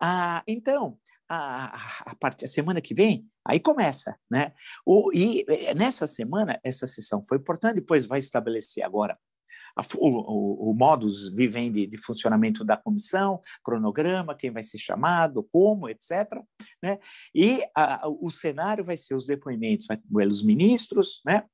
ah, 0.00 0.40
então, 0.46 0.96
a, 1.30 1.76
a, 1.76 2.28
a, 2.28 2.46
semana 2.48 2.80
que 2.80 2.92
vem, 2.92 3.24
aí 3.46 3.60
começa, 3.60 4.16
né? 4.28 4.52
O, 4.84 5.12
e 5.14 5.44
nessa 5.76 6.06
semana, 6.06 6.58
essa 6.64 6.88
sessão 6.88 7.22
foi 7.22 7.38
importante, 7.38 7.76
depois 7.76 8.04
vai 8.04 8.18
estabelecer 8.18 8.84
agora 8.84 9.16
o, 9.98 10.08
o, 10.08 10.70
o 10.70 10.74
modus 10.74 11.30
vivendi 11.30 11.86
de 11.86 11.98
funcionamento 11.98 12.64
da 12.64 12.76
comissão, 12.76 13.40
cronograma, 13.64 14.34
quem 14.34 14.50
vai 14.50 14.62
ser 14.62 14.78
chamado, 14.78 15.46
como, 15.50 15.88
etc. 15.88 16.10
Né? 16.82 16.98
E 17.34 17.62
a, 17.76 18.08
o 18.08 18.30
cenário 18.30 18.84
vai 18.84 18.96
ser 18.96 19.14
os 19.14 19.26
depoimentos, 19.26 19.86
vai 19.86 20.26
os 20.26 20.42
ministros, 20.42 21.20
né? 21.24 21.44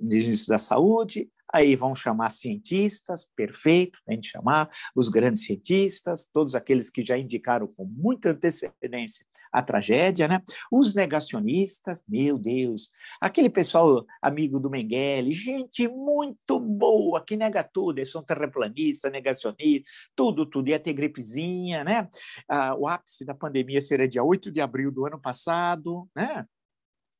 ministros 0.00 0.46
da 0.46 0.58
saúde, 0.58 1.28
Aí 1.52 1.74
vão 1.76 1.94
chamar 1.94 2.30
cientistas, 2.30 3.28
perfeito, 3.34 3.98
tem 4.06 4.18
de 4.18 4.28
chamar 4.28 4.68
os 4.94 5.08
grandes 5.08 5.44
cientistas, 5.44 6.28
todos 6.32 6.54
aqueles 6.54 6.90
que 6.90 7.04
já 7.04 7.18
indicaram 7.18 7.66
com 7.66 7.84
muita 7.84 8.30
antecedência 8.30 9.24
a 9.52 9.62
tragédia, 9.62 10.28
né? 10.28 10.40
Os 10.70 10.94
negacionistas, 10.94 12.02
meu 12.08 12.38
Deus, 12.38 12.90
aquele 13.20 13.50
pessoal 13.50 14.04
amigo 14.22 14.60
do 14.60 14.70
Mengele, 14.70 15.32
gente 15.32 15.88
muito 15.88 16.60
boa, 16.60 17.24
que 17.24 17.36
nega 17.36 17.62
tudo, 17.64 17.98
eles 17.98 18.10
são 18.10 18.22
terraplanistas, 18.22 19.10
negacionistas, 19.10 19.90
tudo, 20.14 20.46
tudo, 20.46 20.68
ia 20.68 20.78
ter 20.78 20.92
gripezinha, 20.92 21.82
né? 21.84 22.08
Ah, 22.48 22.74
o 22.76 22.86
ápice 22.86 23.24
da 23.24 23.34
pandemia 23.34 23.80
seria 23.80 24.08
dia 24.08 24.22
8 24.22 24.50
de 24.50 24.60
abril 24.60 24.90
do 24.92 25.06
ano 25.06 25.20
passado, 25.20 26.08
né? 26.14 26.46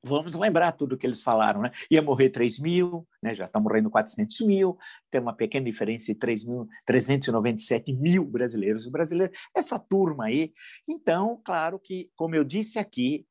Vamos 0.03 0.35
lembrar 0.35 0.73
tudo 0.73 0.97
que 0.97 1.07
eles 1.07 1.23
falaram, 1.23 1.61
né? 1.61 1.71
Ia 1.91 2.01
morrer 2.01 2.31
3 2.31 2.59
mil, 2.59 3.07
né? 3.23 3.35
já 3.35 3.45
está 3.45 3.61
morrendo 3.61 3.91
400 3.91 4.41
mil, 4.41 4.79
tem 5.11 5.21
uma 5.21 5.35
pequena 5.35 5.67
diferença 5.67 6.07
de 6.07 6.15
3 6.15 6.45
mil, 6.45 6.67
397 6.87 7.93
mil 7.93 8.25
brasileiros 8.25 8.87
e 8.87 8.91
brasileiras, 8.91 9.39
essa 9.55 9.79
turma 9.79 10.27
aí. 10.27 10.53
Então, 10.89 11.39
claro 11.45 11.79
que, 11.79 12.11
como 12.17 12.35
eu 12.35 12.45
disse 12.45 12.79
aqui, 12.79 13.27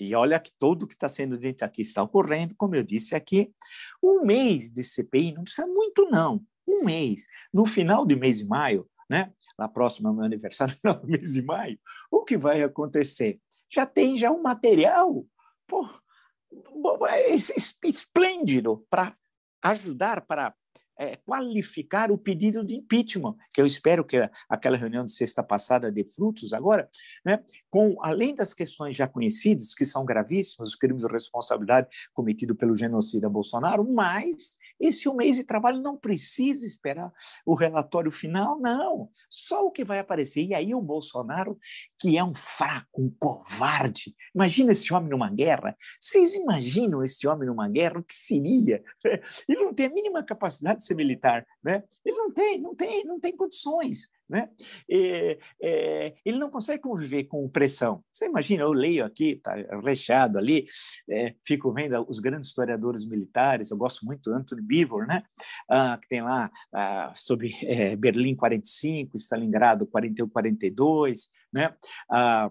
e 0.00 0.12
olha 0.16 0.40
que 0.40 0.50
tudo 0.58 0.88
que 0.88 0.94
está 0.94 1.08
sendo 1.08 1.38
dito 1.38 1.62
aqui 1.62 1.82
está 1.82 2.02
ocorrendo, 2.02 2.56
como 2.56 2.74
eu 2.74 2.82
disse 2.82 3.14
aqui, 3.14 3.54
um 4.02 4.24
mês 4.24 4.72
de 4.72 4.82
CPI 4.82 5.32
não 5.32 5.44
precisa 5.44 5.68
muito, 5.68 6.08
não. 6.10 6.44
Um 6.66 6.84
mês. 6.84 7.24
No 7.52 7.64
final 7.64 8.04
do 8.04 8.16
mês 8.16 8.38
de 8.38 8.46
maio, 8.46 8.88
né? 9.08 9.32
Na 9.56 9.68
próxima 9.68 10.12
meu 10.12 10.24
aniversário, 10.24 10.74
no 10.82 11.00
mês 11.04 11.34
de 11.34 11.42
maio, 11.42 11.78
o 12.10 12.24
que 12.24 12.36
vai 12.36 12.62
acontecer? 12.62 13.38
Já 13.70 13.86
tem 13.86 14.18
já 14.18 14.32
um 14.32 14.42
material 14.42 15.24
pô, 15.72 17.06
é 17.06 17.34
esplêndido 17.84 18.84
para 18.90 19.16
ajudar, 19.62 20.26
para 20.26 20.54
é, 20.98 21.16
qualificar 21.16 22.10
o 22.10 22.18
pedido 22.18 22.64
de 22.64 22.74
impeachment, 22.74 23.36
que 23.52 23.60
eu 23.60 23.66
espero 23.66 24.04
que 24.04 24.28
aquela 24.48 24.76
reunião 24.76 25.04
de 25.04 25.12
sexta 25.12 25.42
passada 25.42 25.90
dê 25.90 26.04
frutos 26.04 26.52
agora, 26.52 26.88
né, 27.24 27.42
com, 27.70 27.96
além 28.02 28.34
das 28.34 28.52
questões 28.52 28.96
já 28.96 29.08
conhecidas, 29.08 29.74
que 29.74 29.84
são 29.84 30.04
gravíssimas, 30.04 30.70
os 30.70 30.76
crimes 30.76 31.02
de 31.02 31.10
responsabilidade 31.10 31.88
cometidos 32.12 32.56
pelo 32.56 32.76
genocida 32.76 33.28
Bolsonaro, 33.28 33.90
mas 33.90 34.52
esse 34.82 35.08
um 35.08 35.14
mês 35.14 35.36
de 35.36 35.44
trabalho 35.44 35.80
não 35.80 35.96
precisa 35.96 36.66
esperar 36.66 37.12
o 37.46 37.54
relatório 37.54 38.10
final, 38.10 38.58
não. 38.58 39.08
Só 39.30 39.64
o 39.64 39.70
que 39.70 39.84
vai 39.84 39.98
aparecer. 39.98 40.44
E 40.44 40.54
aí 40.54 40.74
o 40.74 40.82
Bolsonaro, 40.82 41.58
que 41.98 42.18
é 42.18 42.24
um 42.24 42.34
fraco, 42.34 43.00
um 43.00 43.10
covarde. 43.18 44.14
Imagina 44.34 44.72
esse 44.72 44.92
homem 44.92 45.08
numa 45.08 45.30
guerra. 45.30 45.76
Vocês 46.00 46.34
imaginam 46.34 47.02
esse 47.02 47.26
homem 47.26 47.48
numa 47.48 47.68
guerra? 47.68 48.00
O 48.00 48.04
que 48.04 48.14
seria? 48.14 48.82
Ele 49.48 49.64
não 49.64 49.72
tem 49.72 49.86
a 49.86 49.90
mínima 49.90 50.22
capacidade 50.22 50.80
de 50.80 50.84
ser 50.84 50.94
militar, 50.94 51.46
né? 51.62 51.82
Ele 52.04 52.16
não 52.16 52.32
tem, 52.32 52.60
não 52.60 52.74
tem, 52.74 53.04
não 53.04 53.20
tem 53.20 53.36
condições. 53.36 54.11
Né? 54.32 54.48
E, 54.88 55.38
é, 55.62 56.14
ele 56.24 56.38
não 56.38 56.50
consegue 56.50 56.80
conviver 56.80 57.24
com 57.24 57.46
pressão. 57.50 58.02
Você 58.10 58.24
imagina, 58.24 58.62
eu 58.62 58.72
leio 58.72 59.04
aqui, 59.04 59.32
está 59.32 59.54
recheado 59.84 60.38
ali, 60.38 60.66
é, 61.10 61.34
fico 61.46 61.70
vendo 61.70 62.02
os 62.08 62.18
grandes 62.18 62.48
historiadores 62.48 63.06
militares, 63.06 63.70
eu 63.70 63.76
gosto 63.76 64.06
muito 64.06 64.30
do 64.30 64.34
Anthony 64.34 64.62
Beaver, 64.62 65.06
né? 65.06 65.22
Ah, 65.70 65.98
que 66.00 66.08
tem 66.08 66.22
lá 66.22 66.50
ah, 66.74 67.12
sobre 67.14 67.54
é, 67.62 67.94
Berlim 67.94 68.34
45, 68.34 69.18
Stalingrado 69.18 69.86
41, 69.86 70.26
42, 70.26 71.28
né? 71.52 71.74
Ah, 72.10 72.50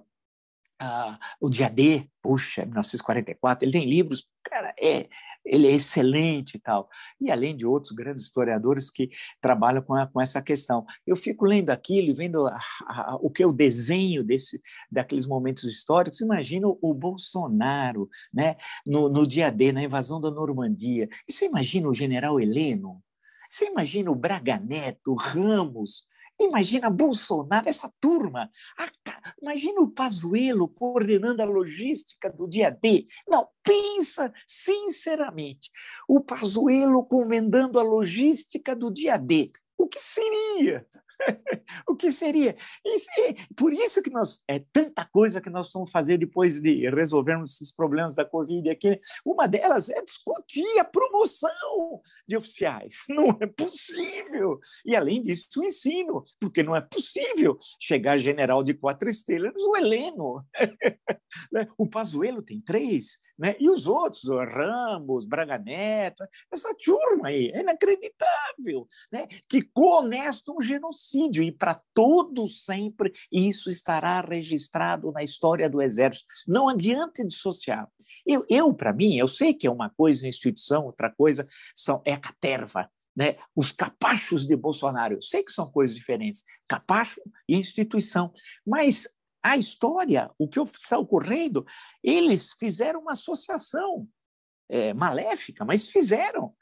ah, 0.79 1.19
o 1.39 1.49
dia 1.49 1.67
D, 1.67 2.07
puxa, 2.21 2.61
1944, 2.61 3.65
ele 3.65 3.71
tem 3.71 3.89
livros, 3.89 4.27
cara, 4.43 4.71
é 4.79 5.09
ele 5.45 5.67
é 5.67 5.71
excelente 5.71 6.55
e 6.55 6.59
tal. 6.59 6.89
E 7.19 7.31
além 7.31 7.55
de 7.55 7.65
outros 7.65 7.91
grandes 7.91 8.23
historiadores 8.23 8.89
que 8.89 9.09
trabalham 9.41 9.81
com, 9.81 9.93
a, 9.95 10.07
com 10.07 10.21
essa 10.21 10.41
questão. 10.41 10.85
Eu 11.05 11.15
fico 11.15 11.45
lendo 11.45 11.69
aquilo 11.69 12.09
e 12.09 12.13
vendo 12.13 12.47
a, 12.47 12.59
a, 12.87 13.17
o 13.21 13.29
que 13.29 13.43
é 13.43 13.47
o 13.47 13.53
desenho 13.53 14.23
desse, 14.23 14.61
daqueles 14.91 15.25
momentos 15.25 15.63
históricos. 15.63 16.21
Imagino 16.21 16.77
o 16.81 16.93
Bolsonaro 16.93 18.09
né, 18.33 18.55
no, 18.85 19.09
no 19.09 19.25
dia 19.25 19.51
D, 19.51 19.71
na 19.71 19.83
invasão 19.83 20.19
da 20.19 20.31
Normandia. 20.31 21.07
E 21.27 21.33
você 21.33 21.45
imagina 21.45 21.89
o 21.89 21.93
general 21.93 22.39
Heleno? 22.39 23.01
Você 23.51 23.65
imagina 23.65 24.09
o 24.09 24.15
Braga 24.15 24.57
Neto, 24.57 25.13
Ramos, 25.13 26.07
Imagina 26.39 26.89
Bolsonaro, 26.89 27.67
essa 27.67 27.93
turma. 27.99 28.49
Imagina 29.41 29.81
o 29.81 29.91
Pazuello 29.91 30.69
coordenando 30.69 31.41
a 31.41 31.45
logística 31.45 32.31
do 32.31 32.47
dia 32.47 32.71
D. 32.71 33.05
Não, 33.27 33.49
pensa 33.61 34.33
sinceramente. 34.47 35.69
O 36.07 36.21
Pazuello 36.21 37.03
comandando 37.03 37.77
a 37.77 37.83
logística 37.83 38.73
do 38.73 38.89
dia 38.89 39.17
D. 39.17 39.51
O 39.77 39.85
que 39.85 39.99
seria? 39.99 40.87
o 41.87 41.95
que 41.95 42.11
seria? 42.11 42.55
Por 43.55 43.73
isso 43.73 44.01
que 44.01 44.09
nós 44.09 44.41
é 44.47 44.63
tanta 44.71 45.05
coisa 45.05 45.41
que 45.41 45.49
nós 45.49 45.71
vamos 45.73 45.91
fazer 45.91 46.17
depois 46.17 46.59
de 46.59 46.89
resolvermos 46.89 47.53
esses 47.53 47.71
problemas 47.71 48.15
da 48.15 48.25
Covid 48.25 48.69
aqui. 48.69 48.99
Uma 49.25 49.47
delas 49.47 49.89
é 49.89 50.01
discutir 50.01 50.79
a 50.79 50.83
promoção 50.83 52.01
de 52.27 52.37
oficiais. 52.37 53.03
Não 53.09 53.37
é 53.39 53.47
possível. 53.47 54.59
E 54.85 54.95
além 54.95 55.21
disso, 55.21 55.49
o 55.57 55.65
ensino, 55.65 56.23
porque 56.39 56.63
não 56.63 56.75
é 56.75 56.81
possível 56.81 57.57
chegar 57.79 58.17
general 58.17 58.63
de 58.63 58.73
quatro 58.73 59.09
estrelas 59.09 59.61
o 59.61 59.75
Heleno. 59.75 60.37
Né? 61.49 61.65
o 61.77 61.87
Pazuello 61.87 62.41
tem 62.41 62.59
três, 62.59 63.17
né? 63.41 63.55
E 63.59 63.69
os 63.69 63.87
outros, 63.87 64.25
o 64.25 64.37
Ramos, 64.37 65.25
Braga 65.25 65.57
Neto, 65.57 66.23
essa 66.53 66.75
turma 66.75 67.29
aí, 67.29 67.49
é 67.53 67.61
inacreditável, 67.61 68.87
né? 69.11 69.27
que 69.49 69.61
coonesta 69.61 70.51
um 70.51 70.61
genocídio, 70.61 71.10
e 71.13 71.51
para 71.51 71.81
todos 71.93 72.63
sempre 72.65 73.13
isso 73.31 73.69
estará 73.69 74.21
registrado 74.21 75.11
na 75.11 75.23
história 75.23 75.69
do 75.69 75.81
Exército. 75.81 76.25
Não 76.47 76.69
adianta 76.69 77.25
dissociar. 77.25 77.87
Eu, 78.25 78.45
eu 78.49 78.73
para 78.73 78.93
mim, 78.93 79.17
eu 79.17 79.27
sei 79.27 79.53
que 79.53 79.67
é 79.67 79.71
uma 79.71 79.89
coisa 79.89 80.27
instituição, 80.27 80.85
outra 80.85 81.09
coisa 81.09 81.47
são, 81.75 82.01
é 82.05 82.13
a 82.13 82.19
caterva, 82.19 82.89
né? 83.15 83.37
os 83.55 83.71
capachos 83.71 84.45
de 84.45 84.55
Bolsonaro. 84.55 85.15
Eu 85.15 85.21
sei 85.21 85.43
que 85.43 85.51
são 85.51 85.69
coisas 85.69 85.95
diferentes, 85.95 86.43
capacho 86.67 87.21
e 87.47 87.55
instituição, 87.55 88.33
mas 88.65 89.07
a 89.43 89.57
história, 89.57 90.29
o 90.37 90.47
que 90.47 90.59
está 90.59 90.97
ocorrendo, 90.97 91.65
eles 92.03 92.53
fizeram 92.59 93.01
uma 93.01 93.13
associação 93.13 94.07
é, 94.69 94.93
maléfica, 94.93 95.65
mas 95.65 95.89
fizeram. 95.89 96.53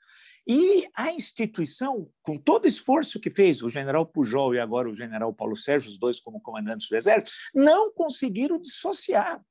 E 0.47 0.88
a 0.95 1.12
instituição, 1.12 2.10
com 2.21 2.38
todo 2.38 2.65
o 2.65 2.67
esforço 2.67 3.19
que 3.19 3.30
fez, 3.30 3.62
o 3.62 3.69
general 3.69 4.06
Pujol 4.06 4.56
e 4.56 4.60
agora 4.60 4.89
o 4.89 4.95
general 4.95 5.34
Paulo 5.34 5.56
Sérgio, 5.56 5.91
os 5.91 5.97
dois 5.97 6.19
como 6.19 6.41
comandantes 6.41 6.88
do 6.89 6.95
Exército, 6.95 7.32
não 7.54 7.91
conseguiram 7.91 8.60
dissociar, 8.60 9.43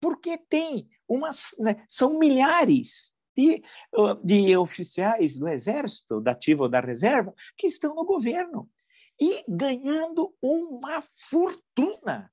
porque 0.00 0.36
tem 0.36 0.88
umas. 1.08 1.54
Né, 1.58 1.82
são 1.88 2.18
milhares 2.18 3.12
de, 3.36 3.62
de 4.22 4.56
oficiais 4.56 5.38
do 5.38 5.48
Exército, 5.48 6.20
da 6.20 6.32
ativa 6.32 6.64
ou 6.64 6.68
da 6.68 6.80
reserva, 6.80 7.34
que 7.56 7.66
estão 7.66 7.94
no 7.94 8.04
governo 8.04 8.68
e 9.20 9.44
ganhando 9.48 10.34
uma 10.42 11.00
fortuna 11.02 12.30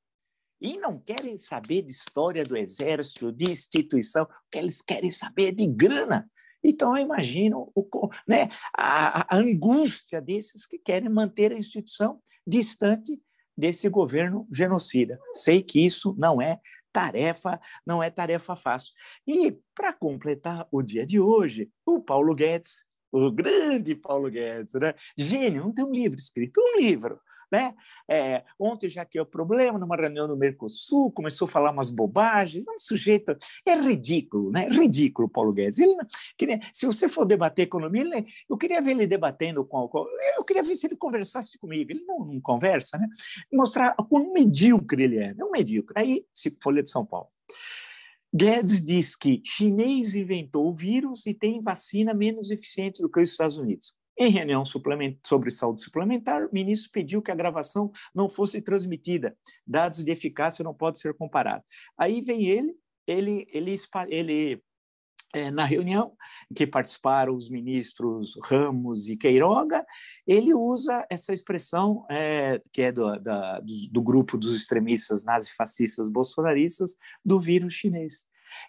e 0.62 0.78
não 0.78 1.00
querem 1.00 1.36
saber 1.36 1.82
de 1.82 1.92
história 1.92 2.46
do 2.46 2.56
exército, 2.56 3.32
de 3.32 3.52
instituição, 3.52 4.28
que 4.52 4.60
eles 4.60 4.80
querem 4.80 5.10
saber 5.10 5.54
de 5.54 5.66
grana. 5.66 6.30
Então, 6.64 6.96
eu 6.96 7.04
imagino 7.04 7.72
o, 7.76 7.88
né, 8.28 8.50
a, 8.76 9.36
a 9.36 9.38
angústia 9.38 10.22
desses 10.22 10.66
que 10.66 10.78
querem 10.78 11.10
manter 11.10 11.52
a 11.52 11.58
instituição 11.58 12.22
distante 12.46 13.20
desse 13.58 13.90
governo 13.90 14.48
genocida. 14.52 15.20
Sei 15.34 15.62
que 15.62 15.86
isso 15.86 16.16
não 16.18 16.42
é 16.42 16.60
tarefa, 16.92 17.60
não 17.86 18.02
é 18.02 18.10
tarefa 18.10 18.56
fácil. 18.56 18.94
E 19.28 19.58
para 19.76 19.94
completar 19.94 20.68
o 20.72 20.82
dia 20.82 21.06
de 21.06 21.20
hoje, 21.20 21.70
o 21.86 22.02
Paulo 22.02 22.36
Guedes, 22.36 22.78
o 23.12 23.32
grande 23.32 23.96
Paulo 23.96 24.30
Guedes, 24.30 24.74
né? 24.76 24.94
Gênio, 25.18 25.64
não 25.64 25.74
tem 25.74 25.86
um 25.86 25.92
livro 25.92 26.18
escrito, 26.18 26.62
um 26.62 26.80
livro 26.80 27.20
né? 27.52 27.76
É, 28.10 28.44
ontem 28.60 28.90
já 28.90 29.04
que 29.04 29.18
é 29.18 29.22
o 29.22 29.26
problema, 29.26 29.78
numa 29.78 29.96
reunião 29.96 30.28
no 30.28 30.38
Mercosul, 30.38 31.12
começou 31.12 31.48
a 31.48 31.52
falar 31.52 31.72
umas 31.72 31.90
bobagens, 31.90 32.66
é 32.68 32.72
um 32.72 32.80
sujeito, 32.80 33.36
é 33.66 33.76
ridículo, 33.76 34.52
né? 34.52 34.68
Ridículo, 34.70 35.28
Paulo 35.30 35.52
Guedes. 35.52 35.80
Ele, 35.80 35.96
queria, 36.38 36.60
se 36.74 36.86
você 36.86 37.10
for 37.10 37.26
debater 37.26 37.64
economia, 37.64 38.02
ele, 38.02 38.26
eu 38.50 38.58
queria 38.58 38.82
ver 38.82 38.92
ele 38.92 39.08
debatendo 39.08 39.66
com, 39.66 39.90
eu 40.38 40.44
queria 40.44 40.64
ver 40.64 40.76
se 40.76 40.88
ele 40.88 40.96
conversasse 40.96 41.58
comigo, 41.58 41.92
ele 41.92 42.04
não, 42.06 42.20
não 42.26 42.40
conversa, 42.40 42.98
né? 42.98 43.08
Mostrar 43.52 43.96
quão 44.10 44.32
medíocre 44.32 45.04
ele 45.04 45.18
é, 45.18 45.36
é 45.38 45.46
um 45.46 45.52
medíocre. 45.52 45.94
Aí, 45.98 46.26
se 46.34 46.56
Folha 46.62 46.84
de 46.84 46.90
São 46.90 47.06
Paulo. 47.06 47.28
Guedes 48.34 48.84
diz 48.84 49.16
que 49.16 49.42
chinês 49.44 50.16
inventou 50.16 50.70
o 50.70 50.74
vírus 50.74 51.26
e 51.26 51.34
tem 51.34 51.60
vacina 51.60 52.14
menos 52.14 52.50
eficiente 52.50 53.02
do 53.02 53.10
que 53.10 53.20
os 53.20 53.30
Estados 53.30 53.58
Unidos. 53.58 53.94
Em 54.18 54.30
reunião 54.30 54.64
sobre 54.66 55.52
saúde 55.52 55.82
suplementar, 55.82 56.46
o 56.46 56.54
ministro 56.54 56.92
pediu 56.92 57.22
que 57.22 57.32
a 57.32 57.36
gravação 57.36 57.92
não 58.14 58.30
fosse 58.30 58.62
transmitida. 58.62 59.36
Dados 59.66 60.04
de 60.04 60.12
eficácia 60.12 60.64
não 60.64 60.74
podem 60.74 61.00
ser 61.00 61.14
comparados. 61.14 61.66
Aí 61.98 62.22
vem 62.22 62.46
ele, 62.46 62.76
ele, 63.08 63.48
ele, 63.52 63.76
ele 64.10 64.64
é, 65.34 65.50
na 65.50 65.64
reunião 65.64 66.14
que 66.56 66.68
participaram 66.68 67.36
os 67.36 67.50
ministros 67.50 68.38
Ramos 68.44 69.08
e 69.08 69.16
Queiroga, 69.16 69.86
ele 70.28 70.54
usa 70.54 71.06
essa 71.10 71.34
expressão 71.34 72.06
é, 72.10 72.62
que 72.74 72.82
é 72.82 72.92
do, 72.92 73.18
da, 73.18 73.60
do, 73.60 73.74
do, 73.90 74.04
grupo 74.04 74.38
dos 74.38 74.54
extremistas 74.54 75.24
nazifascistas 75.24 76.10
bolsonaristas 76.10 76.96
do 77.24 77.40
vírus 77.40 77.74
chinês. 77.74 78.28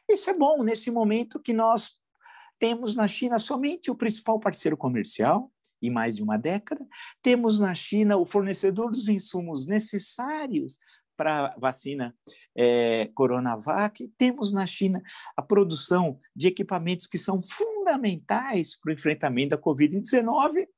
Isso 0.08 0.30
é 0.30 0.34
bom 0.34 0.62
nesse 0.62 0.90
momento 0.90 1.40
que 1.40 1.52
nós 1.52 1.90
temos 2.62 2.94
na 2.94 3.08
China 3.08 3.40
somente 3.40 3.90
o 3.90 3.96
principal 3.96 4.38
parceiro 4.38 4.76
comercial 4.76 5.50
em 5.82 5.90
mais 5.90 6.14
de 6.14 6.22
uma 6.22 6.36
década, 6.36 6.86
temos 7.20 7.58
na 7.58 7.74
China 7.74 8.16
o 8.16 8.24
fornecedor 8.24 8.88
dos 8.88 9.08
insumos 9.08 9.66
necessários 9.66 10.78
para 11.16 11.46
a 11.46 11.58
vacina 11.58 12.14
é, 12.56 13.10
Coronavac, 13.16 14.06
temos 14.16 14.52
na 14.52 14.64
China 14.64 15.02
a 15.36 15.42
produção 15.42 16.20
de 16.36 16.46
equipamentos 16.46 17.08
que 17.08 17.18
são 17.18 17.42
fundamentais 17.42 18.78
para 18.78 18.90
o 18.90 18.94
enfrentamento 18.94 19.50
da 19.50 19.58
Covid-19. 19.58 20.68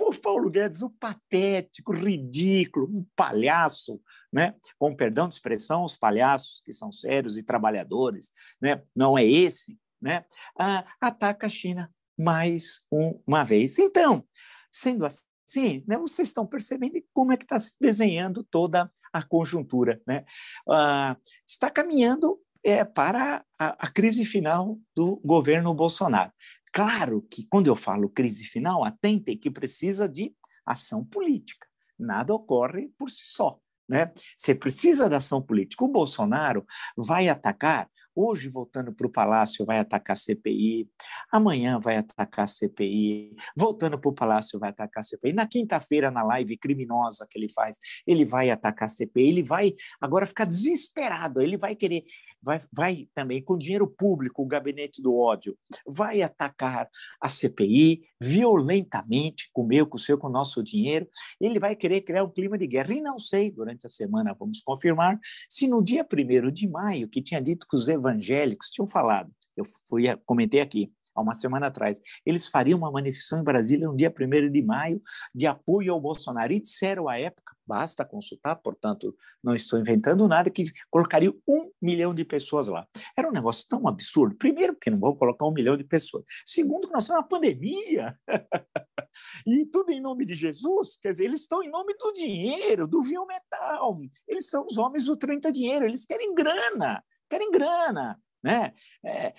O 0.00 0.14
Paulo 0.14 0.48
Guedes, 0.48 0.80
o 0.80 0.88
patético, 0.88 1.92
ridículo, 1.92 2.86
um 2.86 3.04
palhaço, 3.16 4.00
né? 4.32 4.54
com 4.78 4.94
perdão 4.94 5.28
de 5.28 5.34
expressão, 5.34 5.84
os 5.84 5.96
palhaços 5.96 6.62
que 6.64 6.72
são 6.72 6.90
sérios 6.90 7.36
e 7.36 7.42
trabalhadores, 7.42 8.30
né? 8.60 8.80
não 8.94 9.18
é 9.18 9.26
esse, 9.26 9.76
né? 10.00 10.24
Ah, 10.58 10.84
ataca 11.00 11.46
a 11.46 11.50
China 11.50 11.92
mais 12.18 12.86
uma 12.90 13.44
vez. 13.44 13.78
Então, 13.78 14.24
sendo 14.70 15.04
assim, 15.04 15.84
né, 15.86 15.98
vocês 15.98 16.28
estão 16.28 16.46
percebendo 16.46 16.94
como 17.12 17.32
é 17.32 17.36
que 17.36 17.44
está 17.44 17.58
se 17.60 17.72
desenhando 17.80 18.42
toda 18.44 18.90
a 19.12 19.22
conjuntura. 19.22 20.00
Né? 20.06 20.24
Ah, 20.68 21.16
está 21.46 21.70
caminhando 21.70 22.38
é, 22.64 22.84
para 22.84 23.44
a, 23.58 23.86
a 23.86 23.90
crise 23.90 24.24
final 24.24 24.78
do 24.94 25.20
governo 25.24 25.72
Bolsonaro. 25.74 26.32
Claro 26.72 27.22
que, 27.30 27.46
quando 27.48 27.68
eu 27.68 27.76
falo 27.76 28.08
crise 28.08 28.44
final, 28.44 28.84
atentem 28.84 29.38
que 29.38 29.50
precisa 29.50 30.08
de 30.08 30.34
ação 30.64 31.04
política. 31.04 31.66
Nada 31.98 32.34
ocorre 32.34 32.88
por 32.98 33.08
si 33.10 33.22
só. 33.24 33.58
Né? 33.88 34.12
Você 34.36 34.54
precisa 34.54 35.08
da 35.08 35.18
ação 35.18 35.40
política. 35.40 35.84
O 35.84 35.88
Bolsonaro 35.88 36.66
vai 36.96 37.28
atacar 37.28 37.88
Hoje, 38.18 38.48
voltando 38.48 38.94
para 38.94 39.06
o 39.06 39.10
Palácio, 39.10 39.66
vai 39.66 39.78
atacar 39.78 40.16
CPI. 40.16 40.88
Amanhã 41.30 41.78
vai 41.78 41.98
atacar 41.98 42.48
CPI. 42.48 43.36
Voltando 43.54 43.98
para 43.98 44.08
o 44.08 44.14
Palácio, 44.14 44.58
vai 44.58 44.70
atacar 44.70 45.04
CPI. 45.04 45.34
Na 45.34 45.46
quinta-feira, 45.46 46.10
na 46.10 46.22
live 46.22 46.56
criminosa 46.56 47.26
que 47.28 47.38
ele 47.38 47.52
faz, 47.52 47.78
ele 48.06 48.24
vai 48.24 48.48
atacar 48.48 48.88
CPI. 48.88 49.28
Ele 49.28 49.42
vai 49.42 49.74
agora 50.00 50.26
ficar 50.26 50.46
desesperado. 50.46 51.42
Ele 51.42 51.58
vai 51.58 51.74
querer 51.74 52.04
vai, 52.46 52.60
vai 52.72 53.08
também, 53.12 53.42
com 53.42 53.58
dinheiro 53.58 53.88
público, 53.88 54.40
o 54.40 54.46
gabinete 54.46 55.02
do 55.02 55.18
ódio, 55.18 55.58
vai 55.84 56.22
atacar 56.22 56.88
a 57.20 57.28
CPI 57.28 58.04
violentamente, 58.20 59.50
com 59.52 59.62
o 59.62 59.66
meu, 59.66 59.84
com 59.84 59.96
o 59.96 60.00
seu, 60.00 60.16
com 60.16 60.28
o 60.28 60.30
nosso 60.30 60.62
dinheiro. 60.62 61.08
Ele 61.40 61.58
vai 61.58 61.74
querer 61.74 62.02
criar 62.02 62.22
um 62.22 62.30
clima 62.30 62.56
de 62.56 62.68
guerra. 62.68 62.94
E 62.94 63.00
não 63.00 63.18
sei, 63.18 63.50
durante 63.50 63.84
a 63.86 63.90
semana 63.90 64.32
vamos 64.38 64.60
confirmar, 64.60 65.18
se 65.50 65.66
no 65.66 65.82
dia 65.82 66.06
1 66.06 66.52
de 66.52 66.68
maio, 66.68 67.08
que 67.08 67.20
tinha 67.20 67.42
dito 67.42 67.66
que 67.68 67.76
os 67.76 67.88
evangélicos 67.88 68.70
tinham 68.70 68.86
falado, 68.86 69.30
eu 69.56 69.64
fui, 69.88 70.04
comentei 70.24 70.60
aqui, 70.60 70.92
há 71.16 71.20
uma 71.20 71.34
semana 71.34 71.66
atrás, 71.66 72.00
eles 72.24 72.46
fariam 72.46 72.78
uma 72.78 72.90
manifestação 72.90 73.40
em 73.40 73.44
Brasília 73.44 73.86
no 73.88 73.96
dia 73.96 74.12
1 74.12 74.50
de 74.50 74.62
maio 74.62 75.02
de 75.34 75.46
apoio 75.46 75.92
ao 75.92 76.00
Bolsonaro. 76.00 76.52
E 76.52 76.60
disseram 76.60 77.08
à 77.08 77.18
época, 77.18 77.56
basta 77.66 78.04
consultar, 78.04 78.56
portanto, 78.56 79.14
não 79.42 79.54
estou 79.54 79.78
inventando 79.78 80.26
nada, 80.28 80.50
que 80.50 80.64
colocaria 80.90 81.32
um 81.46 81.70
milhão 81.80 82.14
de 82.14 82.24
pessoas 82.24 82.68
lá. 82.68 82.86
Era 83.16 83.28
um 83.28 83.32
negócio 83.32 83.66
tão 83.68 83.88
absurdo. 83.88 84.36
Primeiro, 84.36 84.74
porque 84.74 84.90
não 84.90 84.98
vão 84.98 85.16
colocar 85.16 85.46
um 85.46 85.52
milhão 85.52 85.76
de 85.76 85.84
pessoas. 85.84 86.24
Segundo, 86.44 86.86
que 86.86 86.94
nós 86.94 87.06
temos 87.06 87.20
uma 87.20 87.28
pandemia. 87.28 88.16
e 89.46 89.66
tudo 89.66 89.90
em 89.90 90.00
nome 90.00 90.24
de 90.24 90.34
Jesus. 90.34 90.96
Quer 90.98 91.10
dizer, 91.10 91.24
eles 91.24 91.40
estão 91.40 91.62
em 91.62 91.70
nome 91.70 91.94
do 91.94 92.12
dinheiro, 92.12 92.86
do 92.86 93.02
vinho 93.02 93.26
metal. 93.26 93.98
Eles 94.28 94.48
são 94.48 94.64
os 94.66 94.76
homens 94.76 95.06
do 95.06 95.16
30 95.16 95.50
dinheiro. 95.50 95.84
Eles 95.84 96.04
querem 96.04 96.34
grana. 96.34 97.02
Querem 97.28 97.50
grana. 97.50 98.20
Né? 98.46 98.72
É, 99.04 99.34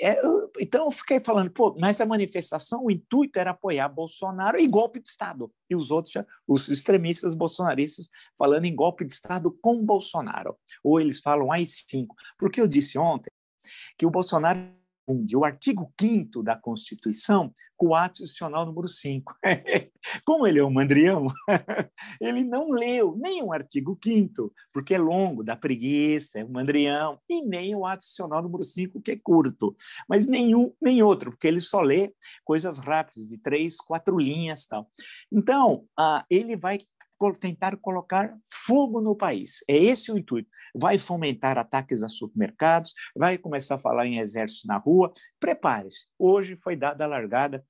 é, 0.00 0.22
então 0.58 0.86
eu 0.86 0.90
fiquei 0.90 1.20
falando, 1.20 1.50
pô, 1.50 1.76
nessa 1.78 2.06
manifestação 2.06 2.86
o 2.86 2.90
intuito 2.90 3.38
era 3.38 3.50
apoiar 3.50 3.90
Bolsonaro 3.90 4.58
e 4.58 4.66
golpe 4.66 5.00
de 5.00 5.08
Estado. 5.08 5.52
E 5.68 5.76
os 5.76 5.90
outros, 5.90 6.14
os 6.48 6.70
extremistas 6.70 7.34
bolsonaristas, 7.34 8.08
falando 8.38 8.64
em 8.64 8.74
golpe 8.74 9.04
de 9.04 9.12
Estado 9.12 9.50
com 9.60 9.84
Bolsonaro. 9.84 10.56
Ou 10.82 10.98
eles 10.98 11.20
falam 11.20 11.52
AI-5. 11.52 12.06
Porque 12.38 12.58
eu 12.58 12.66
disse 12.66 12.98
ontem 12.98 13.30
que 13.98 14.06
o 14.06 14.10
Bolsonaro 14.10 14.58
o 15.34 15.44
artigo 15.44 15.92
5 16.00 16.42
da 16.42 16.56
Constituição 16.56 17.54
o 17.82 17.96
ato 17.96 18.22
institucional 18.22 18.64
número 18.64 18.86
5. 18.86 19.36
Como 20.24 20.46
ele 20.46 20.60
é 20.60 20.64
um 20.64 20.70
mandrião, 20.70 21.26
ele 22.20 22.44
não 22.44 22.70
leu 22.70 23.16
nem 23.16 23.42
o 23.42 23.52
artigo 23.52 23.98
5 24.02 24.52
porque 24.72 24.94
é 24.94 24.98
longo, 24.98 25.42
dá 25.42 25.56
preguiça, 25.56 26.38
é 26.38 26.44
um 26.44 26.50
mandrião, 26.50 27.18
e 27.28 27.42
nem 27.42 27.74
o 27.74 27.84
ato 27.84 28.04
institucional 28.04 28.40
número 28.40 28.62
5, 28.62 29.00
que 29.00 29.10
é 29.10 29.16
curto, 29.16 29.74
mas 30.08 30.28
nenhum 30.28 30.72
nem 30.80 31.02
outro, 31.02 31.32
porque 31.32 31.48
ele 31.48 31.58
só 31.58 31.80
lê 31.80 32.14
coisas 32.44 32.78
rápidas, 32.78 33.28
de 33.28 33.36
três, 33.38 33.78
quatro 33.78 34.16
linhas 34.16 34.64
tal. 34.66 34.88
Então, 35.32 35.84
ah, 35.98 36.24
ele 36.30 36.56
vai 36.56 36.78
tentar 37.30 37.76
colocar 37.76 38.36
fogo 38.50 39.00
no 39.00 39.14
país. 39.14 39.62
É 39.68 39.76
esse 39.76 40.10
o 40.10 40.18
intuito. 40.18 40.50
Vai 40.74 40.98
fomentar 40.98 41.56
ataques 41.56 42.02
a 42.02 42.08
supermercados, 42.08 42.92
vai 43.14 43.38
começar 43.38 43.76
a 43.76 43.78
falar 43.78 44.06
em 44.06 44.18
exército 44.18 44.66
na 44.66 44.78
rua. 44.78 45.12
Prepare-se. 45.38 46.06
Hoje 46.18 46.56
foi 46.56 46.74
dada 46.74 47.04
a 47.04 47.06
largada 47.06 47.64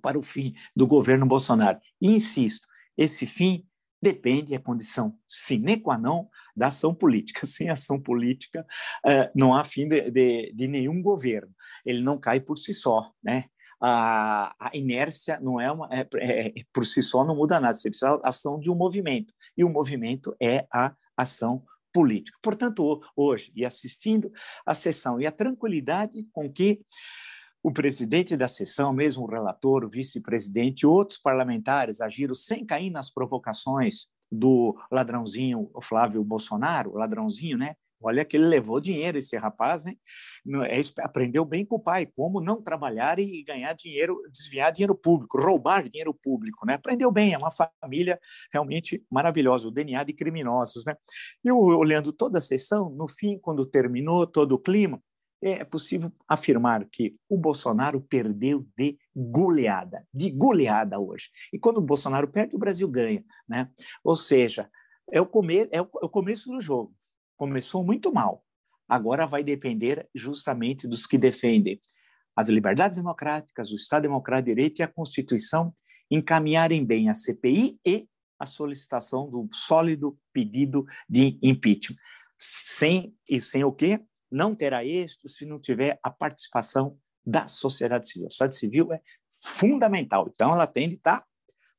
para 0.00 0.18
o 0.18 0.22
fim 0.22 0.54
do 0.74 0.86
governo 0.86 1.26
Bolsonaro. 1.26 1.78
E 2.00 2.10
insisto, 2.10 2.66
esse 2.96 3.26
fim 3.26 3.66
depende, 4.02 4.54
é 4.54 4.58
condição 4.58 5.16
sine 5.26 5.78
qua 5.78 5.98
non 5.98 6.28
da 6.56 6.68
ação 6.68 6.94
política. 6.94 7.44
Sem 7.46 7.68
ação 7.68 8.00
política, 8.00 8.66
uh, 9.04 9.30
não 9.34 9.54
há 9.54 9.64
fim 9.64 9.88
de, 9.88 10.10
de, 10.10 10.52
de 10.54 10.68
nenhum 10.68 11.02
governo. 11.02 11.52
Ele 11.84 12.02
não 12.02 12.18
cai 12.18 12.40
por 12.40 12.56
si 12.56 12.72
só, 12.72 13.12
né? 13.22 13.44
a, 13.80 14.54
a 14.60 14.76
inércia 14.76 15.40
não 15.40 15.60
é, 15.60 15.72
uma, 15.72 15.88
é, 15.90 16.06
é, 16.16 16.48
é, 16.48 16.52
por 16.72 16.84
si 16.84 17.02
só 17.02 17.24
não 17.24 17.34
muda 17.34 17.58
nada, 17.58 17.74
você 17.74 17.88
precisa 17.88 18.18
da 18.18 18.28
ação 18.28 18.60
de 18.60 18.70
um 18.70 18.74
movimento, 18.74 19.32
e 19.56 19.64
o 19.64 19.70
movimento 19.70 20.36
é 20.40 20.66
a 20.72 20.94
ação 21.16 21.64
política. 21.92 22.38
Portanto, 22.42 23.00
hoje, 23.16 23.50
e 23.56 23.64
assistindo 23.64 24.30
a 24.66 24.74
sessão, 24.74 25.20
e 25.20 25.26
a 25.26 25.32
tranquilidade 25.32 26.28
com 26.30 26.52
que 26.52 26.80
o 27.62 27.72
presidente 27.72 28.36
da 28.36 28.48
sessão, 28.48 28.92
mesmo 28.92 29.24
o 29.24 29.30
relator, 29.30 29.84
o 29.84 29.90
vice-presidente 29.90 30.82
e 30.82 30.86
outros 30.86 31.18
parlamentares 31.18 32.00
agiram 32.00 32.34
sem 32.34 32.64
cair 32.64 32.90
nas 32.90 33.10
provocações 33.10 34.06
do 34.30 34.76
ladrãozinho 34.90 35.70
Flávio 35.82 36.24
Bolsonaro, 36.24 36.94
ladrãozinho, 36.94 37.58
né? 37.58 37.74
Olha 38.02 38.24
que 38.24 38.36
ele 38.36 38.46
levou 38.46 38.80
dinheiro, 38.80 39.18
esse 39.18 39.36
rapaz, 39.36 39.84
hein? 39.84 40.00
É, 40.70 40.80
aprendeu 41.02 41.44
bem 41.44 41.66
com 41.66 41.76
o 41.76 41.80
pai, 41.80 42.06
como 42.16 42.40
não 42.40 42.62
trabalhar 42.62 43.18
e 43.18 43.42
ganhar 43.42 43.74
dinheiro, 43.74 44.22
desviar 44.32 44.72
dinheiro 44.72 44.94
público, 44.94 45.38
roubar 45.38 45.86
dinheiro 45.86 46.14
público, 46.14 46.64
né? 46.64 46.74
Aprendeu 46.74 47.12
bem, 47.12 47.34
é 47.34 47.38
uma 47.38 47.50
família 47.50 48.18
realmente 48.50 49.04
maravilhosa, 49.10 49.68
o 49.68 49.70
DNA 49.70 50.02
de 50.04 50.14
criminosos, 50.14 50.86
né? 50.86 50.96
E 51.44 51.52
olhando 51.52 52.10
toda 52.10 52.38
a 52.38 52.40
sessão, 52.40 52.88
no 52.88 53.06
fim, 53.06 53.38
quando 53.38 53.66
terminou 53.66 54.26
todo 54.26 54.52
o 54.52 54.58
clima, 54.58 54.98
é 55.42 55.64
possível 55.64 56.12
afirmar 56.28 56.84
que 56.86 57.16
o 57.28 57.38
Bolsonaro 57.38 58.00
perdeu 58.00 58.66
de 58.76 58.98
goleada, 59.14 60.06
de 60.12 60.30
goleada 60.30 60.98
hoje. 60.98 61.30
E 61.52 61.58
quando 61.58 61.78
o 61.78 61.82
Bolsonaro 61.82 62.28
perde, 62.28 62.54
o 62.54 62.58
Brasil 62.58 62.88
ganha, 62.88 63.24
né? 63.48 63.70
Ou 64.04 64.16
seja, 64.16 64.68
é 65.10 65.20
o, 65.20 65.26
come 65.26 65.68
é 65.72 65.80
o 65.80 65.88
é 66.02 66.08
começo 66.08 66.50
do 66.50 66.60
jogo 66.60 66.94
começou 67.40 67.82
muito 67.82 68.12
mal. 68.12 68.44
Agora 68.86 69.26
vai 69.26 69.42
depender 69.42 70.06
justamente 70.14 70.86
dos 70.86 71.06
que 71.06 71.16
defendem 71.16 71.80
as 72.36 72.50
liberdades 72.50 72.98
democráticas, 72.98 73.72
o 73.72 73.76
Estado 73.76 74.02
Democrático 74.02 74.50
de 74.50 74.54
Direito 74.54 74.80
e 74.80 74.82
a 74.82 74.88
Constituição 74.88 75.74
encaminharem 76.10 76.84
bem 76.84 77.08
a 77.08 77.14
CPI 77.14 77.80
e 77.82 78.06
a 78.38 78.44
solicitação 78.44 79.30
do 79.30 79.48
sólido 79.52 80.18
pedido 80.34 80.84
de 81.08 81.38
impeachment. 81.42 81.96
Sem 82.36 83.14
e 83.26 83.40
sem 83.40 83.64
o 83.64 83.72
quê? 83.72 84.04
Não 84.30 84.54
terá 84.54 84.84
êxito 84.84 85.28
se 85.28 85.44
não 85.44 85.58
tiver 85.58 85.98
a 86.02 86.10
participação 86.10 86.96
da 87.24 87.48
sociedade 87.48 88.08
civil. 88.08 88.28
A 88.28 88.30
sociedade 88.30 88.56
civil 88.56 88.92
é 88.92 89.00
fundamental, 89.30 90.28
então 90.32 90.52
ela 90.52 90.66
tem 90.66 90.88
de 90.88 90.94
estar 90.96 91.24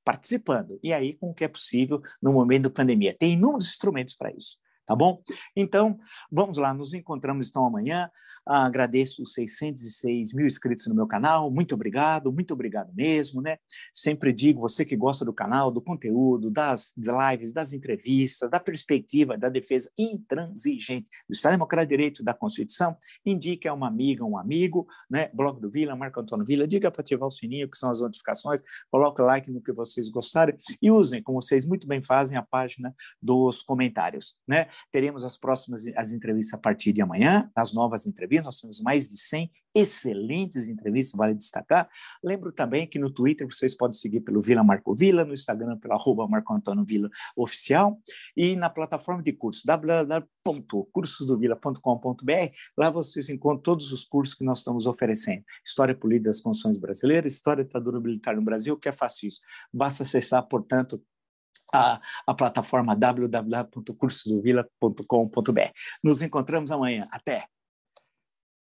participando. 0.04 0.80
E 0.82 0.94
aí, 0.94 1.14
com 1.14 1.30
o 1.30 1.34
que 1.34 1.44
é 1.44 1.48
possível 1.48 2.02
no 2.22 2.34
momento 2.34 2.64
da 2.64 2.70
pandemia. 2.70 3.16
Tem 3.18 3.34
inúmeros 3.34 3.68
instrumentos 3.68 4.16
para 4.16 4.32
isso 4.32 4.58
tá 4.92 4.96
bom? 4.96 5.24
Então, 5.56 5.98
vamos 6.30 6.58
lá, 6.58 6.74
nos 6.74 6.94
encontramos 6.94 7.50
então 7.50 7.66
amanhã. 7.66 8.10
Agradeço 8.52 9.24
os 9.24 9.34
606 9.34 10.34
mil 10.34 10.46
inscritos 10.46 10.86
no 10.88 10.94
meu 10.94 11.08
canal. 11.08 11.50
Muito 11.50 11.74
obrigado, 11.74 12.34
muito 12.34 12.54
obrigado 12.54 12.94
mesmo, 12.94 13.42
né? 13.42 13.58
Sempre 13.94 14.34
digo, 14.34 14.60
você 14.60 14.84
que 14.84 14.98
gosta 14.98 15.24
do 15.24 15.34
canal, 15.34 15.72
do 15.72 15.82
conteúdo, 15.82 16.52
das 16.52 16.94
lives, 16.98 17.54
das 17.54 17.72
entrevistas, 17.72 18.50
da 18.50 18.60
perspectiva 18.60 19.38
da 19.38 19.48
defesa 19.48 19.90
intransigente 19.98 21.08
do 21.30 21.34
Estado 21.34 21.54
Democrático 21.54 21.90
de 21.90 21.98
Direito 21.98 22.24
da 22.24 22.34
Constituição, 22.34 22.98
indique 23.26 23.68
a 23.68 23.74
uma 23.74 23.88
amiga, 23.88 24.26
um 24.26 24.38
amigo, 24.38 24.86
né? 25.10 25.30
Blog 25.34 25.62
do 25.62 25.70
Vila, 25.70 25.96
Marco 25.96 26.20
Antônio 26.20 26.46
Vila, 26.46 26.68
diga 26.68 26.92
para 26.92 27.02
ativar 27.02 27.28
o 27.28 27.32
sininho, 27.32 27.70
que 27.70 27.78
são 27.78 27.90
as 27.90 28.02
notificações, 28.02 28.62
coloque 28.92 29.22
like 29.22 29.50
no 29.50 29.62
que 29.62 29.72
vocês 29.72 30.10
gostarem 30.10 30.58
e 30.82 30.92
usem, 30.92 31.24
como 31.24 31.42
vocês 31.42 31.66
muito 31.66 31.88
bem 31.88 32.04
fazem, 32.04 32.38
a 32.38 32.44
página 32.44 32.94
dos 33.22 33.62
comentários, 33.62 34.36
né? 34.48 34.68
Teremos 34.92 35.24
as 35.24 35.38
próximas 35.38 35.86
as 35.96 36.12
entrevistas 36.12 36.54
a 36.54 36.58
partir 36.58 36.92
de 36.92 37.02
amanhã, 37.02 37.50
as 37.56 37.74
novas 37.74 38.06
entrevistas, 38.06 38.41
nós 38.46 38.60
temos 38.60 38.80
mais 38.82 39.10
de 39.10 39.18
100 39.18 39.52
excelentes 39.74 40.68
entrevistas, 40.68 41.18
vale 41.18 41.34
destacar. 41.34 41.90
Lembro 42.24 42.52
também 42.52 42.86
que 42.88 43.00
no 43.00 43.10
Twitter 43.10 43.48
vocês 43.48 43.74
podem 43.76 43.98
seguir 43.98 44.20
pelo 44.22 44.42
Vila 44.42 44.64
Marco 44.64 44.94
Vila, 44.94 45.24
no 45.24 45.34
Instagram 45.34 45.78
pelo 45.78 45.94
arroba 45.94 46.28
Marco 46.28 46.54
Antônio 46.54 46.84
Vila 46.84 47.10
Oficial 47.36 47.98
e 48.36 48.56
na 48.56 48.70
plataforma 48.70 49.24
de 49.24 49.32
cursos 49.34 49.64
www.cursosdovila.com.br. 49.64 52.52
Lá 52.78 52.90
vocês 52.90 53.30
encontram 53.30 53.62
todos 53.62 53.94
os 53.94 54.04
cursos 54.04 54.36
que 54.36 54.44
nós 54.44 54.58
estamos 54.60 54.86
oferecendo. 54.86 55.44
História 55.66 55.96
política 55.96 56.30
das 56.30 56.42
Constituições 56.42 56.78
Brasileiras, 56.78 57.34
História 57.34 57.64
da 57.64 57.68
ditadura 57.68 58.00
militar 58.00 58.36
no 58.36 58.42
Brasil, 58.42 58.78
que 58.78 58.90
é 58.90 58.92
isso. 59.24 59.40
Basta 59.74 60.04
acessar, 60.04 60.46
portanto, 60.48 61.02
a, 61.74 62.00
a 62.28 62.34
plataforma 62.34 62.94
www.cursosdovila.com.br. 62.96 65.72
Nos 66.04 66.22
encontramos 66.22 66.72
amanhã. 66.72 67.08
Até! 67.12 67.48